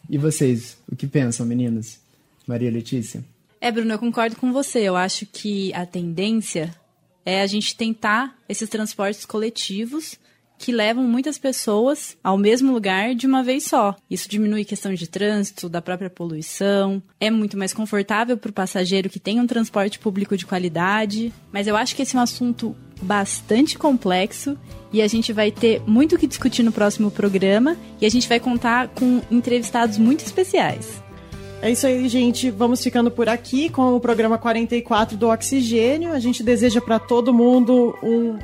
E 0.09 0.17
vocês, 0.17 0.79
o 0.91 0.95
que 0.95 1.09
pensam, 1.09 1.45
meninas? 1.45 1.99
Maria 2.47 2.71
Letícia? 2.71 3.25
É, 3.61 3.73
Bruno, 3.73 3.93
eu 3.93 3.99
concordo 3.99 4.37
com 4.37 4.53
você. 4.53 4.81
Eu 4.81 4.95
acho 4.95 5.27
que 5.27 5.75
a 5.75 5.85
tendência 5.85 6.73
é 7.27 7.41
a 7.41 7.47
gente 7.47 7.77
tentar 7.77 8.39
esses 8.49 8.69
transportes 8.69 9.27
coletivos 9.27 10.17
que 10.65 10.73
levam 10.73 11.05
muitas 11.05 11.37
pessoas 11.37 12.17
ao 12.25 12.39
mesmo 12.39 12.73
lugar 12.73 13.15
de 13.15 13.27
uma 13.27 13.43
vez 13.43 13.65
só. 13.65 13.95
Isso 14.11 14.27
diminui 14.27 14.65
questão 14.65 14.95
de 14.95 15.07
trânsito, 15.07 15.69
da 15.69 15.83
própria 15.83 16.09
poluição, 16.09 17.03
é 17.21 17.31
muito 17.31 17.59
mais 17.59 17.75
confortável 17.75 18.39
para 18.39 18.49
o 18.49 18.55
passageiro 18.55 19.11
que 19.11 19.21
tem 19.21 19.39
um 19.39 19.47
transporte 19.47 19.99
público 19.99 20.39
de 20.39 20.47
qualidade. 20.47 21.31
Mas 21.53 21.67
eu 21.67 21.77
acho 21.77 21.95
que 21.95 22.01
esse 22.01 22.17
é 22.17 22.19
um 22.19 22.23
assunto 22.23 22.75
bastante 23.03 23.77
complexo 23.77 24.57
e 24.91 25.03
a 25.03 25.07
gente 25.07 25.35
vai 25.35 25.51
ter 25.51 25.83
muito 25.87 26.15
o 26.15 26.19
que 26.19 26.27
discutir 26.27 26.63
no 26.63 26.73
próximo 26.73 27.11
programa 27.11 27.77
e 28.01 28.07
a 28.07 28.11
gente 28.11 28.27
vai 28.27 28.41
contar 28.41 28.89
com 28.89 29.21
entrevistados 29.31 29.99
muito 29.99 30.25
especiais. 30.25 31.03
É 31.61 31.71
isso 31.71 31.87
aí, 31.87 32.09
gente. 32.09 32.51
Vamos 32.51 32.83
ficando 32.83 33.11
por 33.11 33.29
aqui 33.29 33.69
com 33.69 33.95
o 33.95 34.01
programa 34.01 34.39
44 34.39 35.15
do 35.15 35.29
Oxigênio. 35.29 36.11
A 36.11 36.19
gente 36.19 36.43
deseja 36.43 36.81
para 36.81 36.99
todo 36.99 37.35
mundo 37.35 37.95
um 38.03 38.39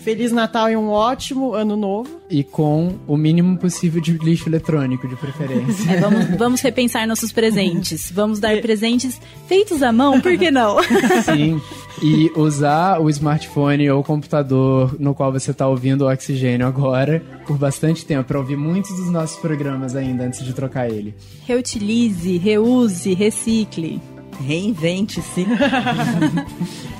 Feliz 0.00 0.32
Natal 0.32 0.70
e 0.70 0.76
um 0.76 0.88
ótimo 0.88 1.54
ano 1.54 1.76
novo. 1.76 2.20
E 2.30 2.42
com 2.42 2.98
o 3.06 3.16
mínimo 3.16 3.58
possível 3.58 4.00
de 4.00 4.12
lixo 4.12 4.48
eletrônico, 4.48 5.06
de 5.06 5.14
preferência. 5.16 5.90
É, 5.92 6.00
vamos, 6.00 6.24
vamos 6.36 6.60
repensar 6.60 7.06
nossos 7.06 7.32
presentes. 7.32 8.10
Vamos 8.10 8.40
dar 8.40 8.60
presentes 8.60 9.20
feitos 9.46 9.82
à 9.82 9.92
mão, 9.92 10.20
por 10.20 10.36
que 10.38 10.50
não? 10.50 10.76
Sim. 11.24 11.60
E 12.02 12.30
usar 12.34 12.98
o 13.00 13.10
smartphone 13.10 13.90
ou 13.90 14.00
o 14.00 14.04
computador 14.04 14.96
no 14.98 15.14
qual 15.14 15.30
você 15.30 15.50
está 15.50 15.68
ouvindo 15.68 16.06
o 16.06 16.10
Oxigênio 16.10 16.66
agora 16.66 17.22
por 17.46 17.58
bastante 17.58 18.06
tempo, 18.06 18.24
para 18.24 18.38
ouvir 18.38 18.56
muitos 18.56 18.96
dos 18.96 19.10
nossos 19.10 19.36
programas 19.38 19.94
ainda 19.96 20.24
antes 20.24 20.44
de 20.44 20.52
trocar 20.54 20.88
ele. 20.88 21.14
Reutilize, 21.46 22.38
reuse, 22.38 23.12
recicle. 23.12 24.00
Reinvente-se. 24.46 25.46